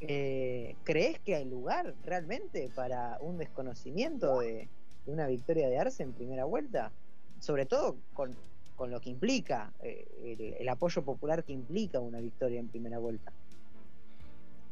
Eh, 0.00 0.76
¿Crees 0.84 1.18
que 1.18 1.34
hay 1.34 1.44
lugar 1.44 1.96
realmente 2.04 2.70
para 2.72 3.18
un 3.20 3.36
desconocimiento 3.36 4.38
de, 4.38 4.68
una 5.06 5.26
victoria 5.26 5.68
de 5.68 5.76
Arce 5.76 6.04
en 6.04 6.12
primera 6.12 6.44
vuelta? 6.44 6.92
Sobre 7.40 7.66
todo 7.66 7.96
con, 8.12 8.36
lo 8.78 9.00
que 9.00 9.10
implica, 9.10 9.72
eh, 9.82 10.56
el 10.60 10.68
apoyo 10.68 11.02
popular 11.02 11.42
que 11.42 11.52
implica 11.52 11.98
una 11.98 12.20
victoria 12.20 12.60
en 12.60 12.68
primera 12.68 13.00
vuelta. 13.00 13.32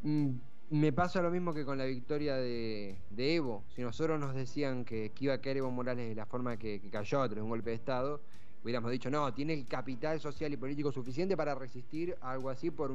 Mm, 0.03 0.31
me 0.71 0.93
pasa 0.93 1.23
lo 1.23 1.31
mismo 1.31 1.55
que 1.55 1.65
con 1.65 1.79
la 1.79 1.85
victoria 1.85 2.37
de, 2.37 2.97
Evo. 3.17 3.65
Si 3.75 3.83
nosotros 3.83 4.21
nos 4.21 4.35
decían 4.35 4.85
que, 4.85 5.13
iba 5.21 5.35
a 5.35 5.41
caer 5.41 5.59
Evo 5.59 5.71
Morales 5.71 6.09
de 6.09 6.15
la 6.15 6.27
forma 6.27 6.57
que, 6.57 6.81
cayó 6.91 7.29
tras 7.29 7.43
un 7.43 7.49
golpe 7.49 7.71
de 7.71 7.77
Estado, 7.77 8.21
hubiéramos 8.63 8.91
dicho, 8.91 9.11
no, 9.11 9.33
tiene 9.33 9.55
el 9.55 9.67
capital 9.67 10.21
social 10.21 10.53
y 10.53 10.57
político 10.57 10.93
suficiente 10.93 11.37
para 11.37 11.55
resistir 11.55 12.17
algo 12.21 12.51
así 12.51 12.71
por, 12.71 12.93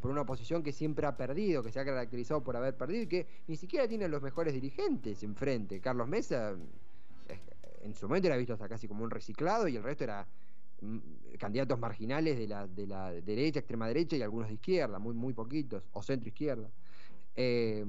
por 0.00 0.10
una 0.10 0.22
oposición 0.22 0.62
que 0.62 0.72
siempre 0.72 1.06
ha 1.06 1.16
perdido, 1.16 1.62
que 1.62 1.70
se 1.70 1.80
ha 1.80 1.84
caracterizado 1.84 2.42
por 2.42 2.56
haber 2.56 2.74
perdido 2.76 3.02
y 3.02 3.06
que 3.06 3.26
ni 3.48 3.56
siquiera 3.56 3.86
tiene 3.86 4.08
los 4.08 4.22
mejores 4.22 4.54
dirigentes 4.54 5.22
enfrente. 5.22 5.80
Carlos 5.80 6.08
Mesa 6.08 6.56
en 7.82 7.94
su 7.94 8.06
momento 8.06 8.28
era 8.28 8.36
visto 8.36 8.54
hasta 8.54 8.68
casi 8.68 8.88
como 8.88 9.04
un 9.04 9.10
reciclado 9.10 9.68
y 9.68 9.76
el 9.76 9.82
resto 9.82 10.04
era 10.04 10.26
candidatos 11.38 11.78
marginales 11.78 12.38
de 12.38 12.46
la, 12.46 12.66
de 12.66 12.86
la 12.86 13.10
derecha, 13.10 13.60
extrema 13.60 13.86
derecha 13.86 14.16
y 14.16 14.22
algunos 14.22 14.48
de 14.48 14.54
izquierda, 14.54 14.98
muy, 14.98 15.14
muy 15.14 15.32
poquitos, 15.32 15.82
o 15.92 16.02
centro 16.02 16.28
izquierda. 16.28 16.68
Eh, 17.36 17.84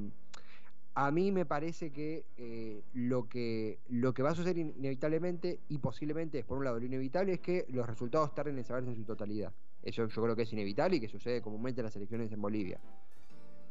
a 0.94 1.10
mí 1.10 1.32
me 1.32 1.46
parece 1.46 1.92
que, 1.92 2.26
eh, 2.38 2.82
lo 2.94 3.30
que 3.30 3.80
lo 3.90 4.14
que 4.14 4.24
va 4.24 4.32
a 4.32 4.36
suceder 4.36 4.58
inevitablemente 4.58 5.60
y 5.70 5.78
posiblemente 5.78 6.40
es 6.40 6.46
por 6.46 6.58
un 6.58 6.66
lado 6.66 6.80
lo 6.80 6.86
inevitable 6.86 7.34
es 7.34 7.40
que 7.40 7.66
los 7.70 7.88
resultados 7.88 8.36
tarden 8.36 8.58
en 8.58 8.66
saberse 8.66 8.90
en 8.90 8.98
su 8.98 9.06
totalidad. 9.06 9.54
Eso 9.84 10.06
yo 10.08 10.22
creo 10.22 10.36
que 10.36 10.44
es 10.44 10.54
inevitable 10.54 10.98
y 10.98 11.00
que 11.00 11.08
sucede 11.08 11.42
comúnmente 11.42 11.82
en 11.82 11.86
las 11.86 11.96
elecciones 11.96 12.32
en 12.32 12.42
Bolivia. 12.42 12.80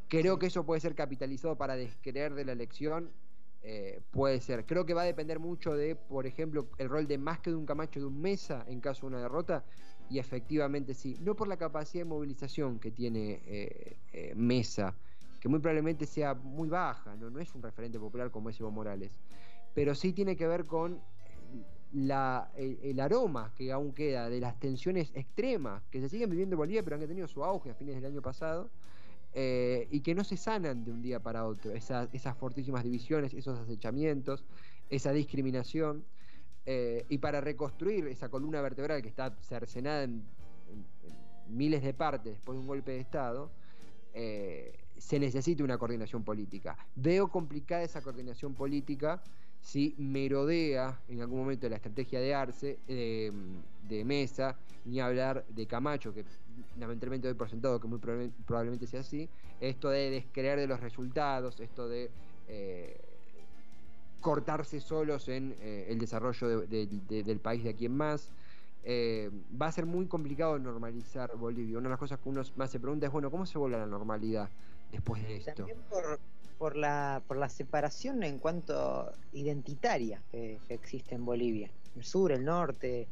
Creo 0.09 0.39
que 0.39 0.47
eso 0.47 0.65
puede 0.65 0.81
ser 0.81 0.95
capitalizado 0.95 1.57
para 1.57 1.77
descreer 1.77 2.35
de 2.35 2.45
la 2.45 2.53
elección. 2.53 3.11
Eh, 3.63 4.01
puede 4.11 4.41
ser. 4.41 4.65
Creo 4.65 4.87
que 4.87 4.95
va 4.95 5.03
a 5.03 5.05
depender 5.05 5.39
mucho 5.39 5.75
de, 5.75 5.95
por 5.97 6.27
ejemplo, 6.27 6.69
el 6.79 6.89
rol 6.89 7.07
de 7.07 7.19
más 7.19 7.41
que 7.41 7.51
de 7.51 7.57
un 7.57 7.67
Camacho 7.67 8.01
de 8.01 8.07
un 8.07 8.21
Mesa 8.21 8.65
en 8.67 8.81
caso 8.81 9.03
de 9.03 9.07
una 9.09 9.21
derrota. 9.21 9.65
Y 10.09 10.19
efectivamente 10.19 10.95
sí. 10.95 11.17
No 11.21 11.37
por 11.37 11.47
la 11.47 11.57
capacidad 11.57 12.03
de 12.03 12.09
movilización 12.09 12.79
que 12.79 12.91
tiene 12.91 13.43
eh, 13.45 14.33
Mesa 14.35 14.95
que 15.41 15.49
muy 15.49 15.59
probablemente 15.59 16.07
sea 16.07 16.35
muy 16.35 16.69
baja, 16.69 17.17
no, 17.17 17.31
no 17.31 17.41
es 17.41 17.53
un 17.55 17.63
referente 17.63 17.99
popular 17.99 18.31
como 18.31 18.51
es 18.51 18.61
Evo 18.61 18.71
Morales, 18.71 19.19
pero 19.75 19.95
sí 19.95 20.13
tiene 20.13 20.37
que 20.37 20.47
ver 20.47 20.67
con 20.67 21.01
la, 21.93 22.53
el, 22.55 23.01
aroma 23.01 23.53
que 23.57 23.73
aún 23.73 23.93
queda 23.93 24.29
de 24.29 24.39
las 24.39 24.61
tensiones 24.61 25.11
extremas 25.15 25.83
que 25.91 26.01
se 26.01 26.09
siguen 26.09 26.31
viviendo 26.31 26.55
en 26.55 26.59
Bolivia, 26.59 26.83
pero 26.85 26.97
han 26.97 27.07
tenido 27.07 27.27
su 27.27 27.43
auge 27.43 27.71
a 27.71 27.75
fines 27.75 27.97
del 27.97 28.05
año 28.05 28.23
pasado, 28.23 28.71
eh, 29.33 29.87
y 29.91 30.01
que 30.01 30.15
no 30.15 30.25
se 30.25 30.37
sanan 30.37 30.85
de 30.85 30.91
un 30.91 31.03
día 31.03 31.21
para 31.21 31.47
otro, 31.47 31.73
esas, 31.73 32.37
fortísimas 32.37 32.83
divisiones, 32.83 33.33
esos 33.35 33.59
acechamientos, 33.59 34.45
esa 34.89 35.13
discriminación, 35.13 36.05
eh, 36.67 37.07
y 37.09 37.19
para 37.19 37.41
reconstruir 37.41 38.07
esa 38.09 38.29
columna 38.29 38.61
vertebral 38.61 39.03
que 39.03 39.09
está 39.09 39.35
cercenada 39.41 40.03
en, 40.05 40.25
miles 41.49 41.83
de 41.83 41.93
partes 41.93 42.33
después 42.35 42.57
de 42.57 42.61
un 42.61 42.69
golpe 42.69 42.93
de 42.93 43.01
Estado, 43.01 43.51
eh, 44.15 44.79
se 44.97 45.19
necesita 45.19 45.65
una 45.65 45.79
coordinación 45.79 46.23
política. 46.23 46.77
Veo 46.95 47.29
complicada 47.29 47.83
esa 47.83 48.03
coordinación 48.03 48.55
política 48.55 49.21
si 49.61 49.95
merodea 49.99 51.01
en 51.09 51.21
algún 51.21 51.41
momento 51.41 51.69
la 51.69 51.77
estrategia 51.77 52.21
de 52.21 52.35
Arce, 52.35 52.79
de 52.87 54.05
Mesa, 54.05 54.57
ni 54.85 55.01
hablar 55.01 55.45
de 55.49 55.67
Camacho, 55.67 56.15
que 56.15 56.25
lamentablemente 56.79 57.29
doy 57.29 57.37
por 57.37 57.51
sentado 57.51 57.81
que 57.81 57.87
muy 57.87 57.99
probablemente, 57.99 58.87
sea 58.87 59.01
así, 59.01 59.29
esto 59.61 59.91
de 59.91 60.11
descreer 60.11 60.59
de 60.59 60.67
los 60.67 60.81
resultados, 60.81 61.61
esto 61.61 61.89
de 61.89 62.11
eh, 62.49 62.99
cortarse 64.21 64.81
solos 64.81 65.29
en 65.29 65.55
eh, 65.61 65.87
el 65.89 65.99
desarrollo 65.99 66.63
del 66.67 67.41
país 67.41 67.65
de 67.65 67.71
aquí 67.71 67.87
en 67.87 67.97
más. 67.97 68.33
Eh, 68.83 69.31
va 69.61 69.67
a 69.67 69.73
ser 69.73 69.85
muy 69.85 70.07
complicado 70.07 70.59
normalizar 70.59 71.37
Bolivia. 71.37 71.77
Una 71.77 71.89
de 71.89 71.91
las 71.91 71.99
cosas 71.99 72.19
que 72.19 72.29
uno 72.31 72.43
más 72.57 72.71
se 72.71 72.81
pregunta 72.81 73.07
es, 73.07 73.13
bueno, 73.13 73.31
¿cómo 73.31 73.45
se 73.45 73.59
vuelve 73.59 73.77
a 73.77 73.81
la 73.81 73.87
normalidad? 73.87 74.49
después 74.91 75.23
de 75.23 75.37
esto. 75.37 75.67
La, 76.77 77.23
por 77.27 77.37
la 77.37 77.49
separación 77.49 78.23
en 78.23 78.39
cuanto 78.39 79.13
identitaria 79.33 80.23
que, 80.31 80.59
existe 80.69 81.15
en 81.15 81.25
Bolivia. 81.25 81.71
El 81.97 82.05
sur, 82.05 82.33
el 82.33 82.45
norte, 82.45 83.09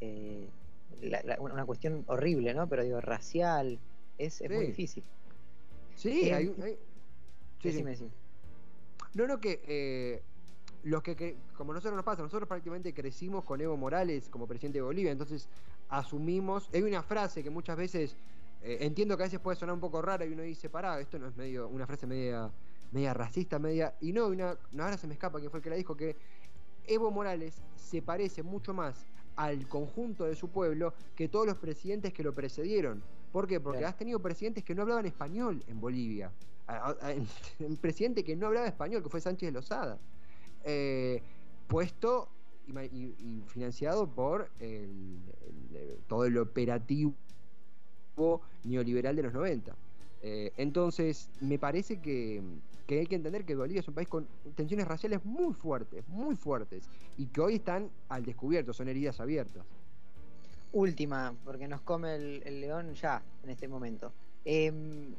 eh, 0.00 0.48
una 1.38 1.64
cuestión 1.64 2.04
horrible, 2.06 2.54
¿no? 2.54 2.68
Pero 2.68 2.84
digo, 2.84 3.00
racial, 3.00 3.78
es, 4.18 4.42
muy 4.48 4.66
difícil. 4.66 5.02
Sí, 5.96 6.28
eh, 6.28 6.34
hay, 6.34 6.54
Sí, 7.62 7.72
sí. 7.72 8.10
No, 9.14 9.26
no, 9.26 9.38
que 9.40 9.60
eh, 9.66 10.22
los 10.84 11.02
que, 11.02 11.36
como 11.56 11.72
nosotros 11.72 11.96
nos 11.96 12.04
pasa, 12.04 12.22
nosotros 12.22 12.48
prácticamente 12.48 12.94
crecimos 12.94 13.44
con 13.44 13.60
Evo 13.60 13.76
Morales 13.76 14.28
como 14.28 14.46
presidente 14.46 14.78
de 14.78 14.82
Bolivia, 14.82 15.12
entonces 15.12 15.48
asumimos, 15.88 16.70
hay 16.72 16.82
una 16.82 17.02
frase 17.02 17.42
que 17.42 17.50
muchas 17.50 17.76
veces 17.76 18.16
eh, 18.62 18.78
entiendo 18.80 19.16
que 19.16 19.24
a 19.24 19.26
veces 19.26 19.40
puede 19.40 19.56
sonar 19.56 19.74
un 19.74 19.80
poco 19.80 20.00
rara 20.00 20.24
y 20.24 20.32
uno 20.32 20.42
dice, 20.42 20.70
pará, 20.70 21.00
esto 21.00 21.18
no 21.18 21.28
es 21.28 21.36
medio 21.36 21.68
una 21.68 21.86
frase 21.86 22.06
media, 22.06 22.50
media 22.92 23.14
racista, 23.14 23.58
media. 23.58 23.94
Y 24.00 24.12
no, 24.12 24.26
una, 24.28 24.56
ahora 24.78 24.96
se 24.96 25.06
me 25.06 25.14
escapa 25.14 25.38
quién 25.38 25.50
fue 25.50 25.58
el 25.58 25.64
que 25.64 25.70
la 25.70 25.76
dijo, 25.76 25.96
que 25.96 26.16
Evo 26.86 27.10
Morales 27.10 27.60
se 27.76 28.02
parece 28.02 28.42
mucho 28.42 28.74
más 28.74 29.06
al 29.36 29.68
conjunto 29.68 30.24
de 30.24 30.34
su 30.34 30.48
pueblo 30.48 30.92
que 31.14 31.28
todos 31.28 31.46
los 31.46 31.56
presidentes 31.56 32.12
que 32.12 32.22
lo 32.22 32.34
precedieron. 32.34 33.02
¿Por 33.32 33.46
qué? 33.46 33.60
Porque 33.60 33.84
has 33.84 33.96
tenido 33.96 34.20
presidentes 34.20 34.64
que 34.64 34.74
no 34.74 34.82
hablaban 34.82 35.06
español 35.06 35.62
en 35.68 35.80
Bolivia. 35.80 36.32
Un 37.60 37.76
presidente 37.76 38.24
que 38.24 38.36
no 38.36 38.48
hablaba 38.48 38.66
español, 38.66 39.02
que 39.02 39.08
fue 39.08 39.20
Sánchez 39.20 39.52
Lozada. 39.52 39.98
Eh, 40.64 41.22
puesto 41.68 42.28
y, 42.66 43.42
financiado 43.46 44.08
por 44.08 44.50
todo 46.06 46.24
el 46.24 46.38
operativo 46.38 47.14
neoliberal 48.64 49.16
de 49.16 49.22
los 49.22 49.32
90. 49.32 49.74
Eh, 50.22 50.52
entonces, 50.56 51.30
me 51.40 51.58
parece 51.58 52.00
que, 52.00 52.42
hay 52.98 53.06
que 53.06 53.14
entender 53.14 53.44
que 53.44 53.54
Bolivia 53.54 53.80
es 53.80 53.88
un 53.88 53.94
país 53.94 54.08
con 54.08 54.26
tensiones 54.54 54.86
raciales 54.86 55.24
muy 55.24 55.54
fuertes, 55.54 56.06
muy 56.08 56.34
fuertes, 56.34 56.88
y 57.16 57.26
que 57.26 57.40
hoy 57.40 57.54
están 57.56 57.90
al 58.08 58.24
descubierto, 58.24 58.72
son 58.72 58.88
heridas 58.88 59.20
abiertas. 59.20 59.64
Última, 60.72 61.34
porque 61.44 61.66
nos 61.66 61.80
come 61.80 62.14
el, 62.14 62.60
león 62.60 62.94
ya, 62.94 63.22
en 63.42 63.50
este 63.50 63.68
momento. 63.68 64.12
Em, 64.44 65.14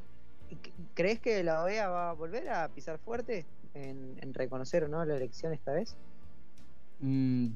¿Crees 0.93 1.19
que 1.19 1.43
la 1.43 1.63
OEA 1.63 1.87
va 1.89 2.09
a 2.09 2.13
volver 2.13 2.49
a 2.49 2.67
pisar 2.69 2.97
fuerte 2.99 3.45
en, 3.73 4.33
reconocer 4.33 4.83
o 4.83 4.87
no 4.87 5.03
la 5.05 5.15
elección 5.15 5.53
esta 5.53 5.73
vez? 5.73 5.95
Mm, 6.99 7.47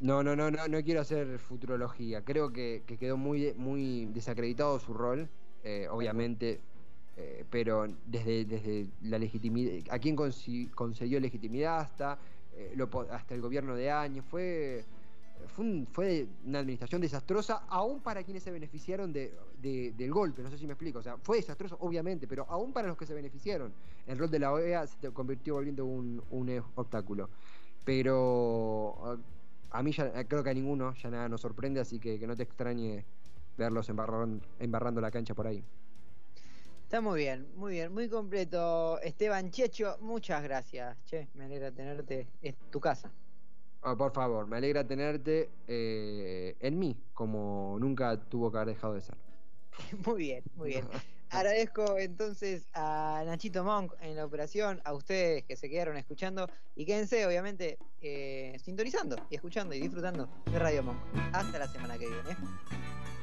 no, 0.00 0.22
no, 0.22 0.36
no, 0.36 0.50
no, 0.50 0.68
no 0.68 0.82
quiero 0.82 1.00
hacer 1.00 1.38
futurología. 1.38 2.22
Creo 2.22 2.52
que, 2.52 2.82
quedó 2.98 3.16
muy, 3.16 3.54
muy 3.54 4.06
desacreditado 4.06 4.78
su 4.78 4.92
rol, 4.92 5.28
eh, 5.64 5.88
obviamente, 5.90 6.60
eh, 7.16 7.44
pero 7.50 7.86
desde, 8.06 8.44
desde 8.44 8.88
la 9.02 9.18
legitimidad, 9.18 9.94
a 9.94 9.98
quién 9.98 10.16
concedió 10.16 11.18
legitimidad 11.20 11.80
hasta, 11.80 12.18
eh, 12.54 12.76
hasta 13.10 13.34
el 13.34 13.40
gobierno 13.40 13.74
de 13.74 13.90
años, 13.90 14.24
fue, 14.28 14.84
fue, 15.92 16.26
una 16.44 16.58
administración 16.58 17.00
desastrosa, 17.00 17.64
aún 17.68 18.00
para 18.00 18.22
quienes 18.22 18.42
se 18.42 18.50
beneficiaron 18.50 19.12
de, 19.12 19.32
del 19.62 20.10
golpe, 20.10 20.42
no 20.42 20.50
sé 20.50 20.58
si 20.58 20.66
me 20.66 20.74
explico, 20.74 20.98
o 20.98 21.02
sea, 21.02 21.16
fue 21.18 21.38
desastroso, 21.38 21.76
obviamente, 21.80 22.26
pero 22.26 22.46
aún 22.48 22.72
para 22.72 22.88
los 22.88 22.96
que 22.96 23.06
se 23.06 23.14
beneficiaron, 23.14 23.72
el 24.06 24.18
rol 24.18 24.30
de 24.30 24.38
la 24.38 24.52
OEA 24.52 24.86
se 24.86 25.10
convirtió 25.10 25.54
volviendo 25.54 25.86
un, 25.86 26.22
un 26.30 26.62
obstáculo. 26.74 27.30
Pero 27.84 29.20
a 29.70 29.82
mí 29.82 29.92
ya, 29.92 30.24
creo 30.24 30.42
que 30.42 30.50
a 30.50 30.54
ninguno 30.54 30.94
ya 30.94 31.10
nada 31.10 31.28
nos 31.28 31.40
sorprende, 31.40 31.80
así 31.80 31.98
que 31.98 32.18
que 32.18 32.26
no 32.26 32.34
te 32.36 32.42
extrañe 32.42 33.04
verlos 33.56 33.88
embarrando, 33.88 35.00
la 35.00 35.10
cancha 35.10 35.34
por 35.34 35.46
ahí. 35.46 35.62
Está 36.86 37.00
muy 37.00 37.18
bien, 37.18 37.48
muy 37.56 37.72
bien, 37.72 37.92
muy 37.92 38.08
completo. 38.08 39.00
Esteban 39.00 39.50
Checho, 39.50 39.98
muchas 40.02 40.40
gracias. 40.44 40.96
Che, 41.04 41.26
me 41.34 41.46
alegra 41.46 41.72
tenerte 41.72 42.28
en 42.40 42.54
tu 42.70 42.78
casa. 42.78 43.10
Oh, 43.82 43.96
por 43.96 44.12
favor, 44.12 44.46
me 44.46 44.58
alegra 44.58 44.86
tenerte 44.86 45.50
eh, 45.66 46.56
en 46.60 46.78
mí, 46.78 46.96
como 47.12 47.76
nunca 47.80 48.16
tuvo 48.28 48.52
que 48.52 48.58
haber 48.58 48.74
dejado 48.76 48.94
de 48.94 49.00
ser. 49.00 49.16
muy 50.06 50.18
bien, 50.18 50.44
muy 50.54 50.68
bien. 50.68 50.84
Agradezco 51.30 51.98
entonces 51.98 52.68
a 52.72 53.20
Nachito 53.26 53.64
Monk 53.64 53.92
en 54.00 54.14
la 54.14 54.24
operación, 54.24 54.80
a 54.84 54.92
ustedes 54.92 55.42
que 55.42 55.56
se 55.56 55.68
quedaron 55.68 55.96
escuchando 55.96 56.48
y 56.76 56.86
quédense 56.86 57.26
obviamente 57.26 57.78
eh, 58.00 58.56
sintonizando 58.62 59.16
y 59.28 59.34
escuchando 59.34 59.74
y 59.74 59.80
disfrutando 59.80 60.28
de 60.52 60.56
Radio 60.56 60.84
Monk. 60.84 60.98
Hasta 61.32 61.58
la 61.58 61.66
semana 61.66 61.98
que 61.98 62.06
viene. 62.06 62.36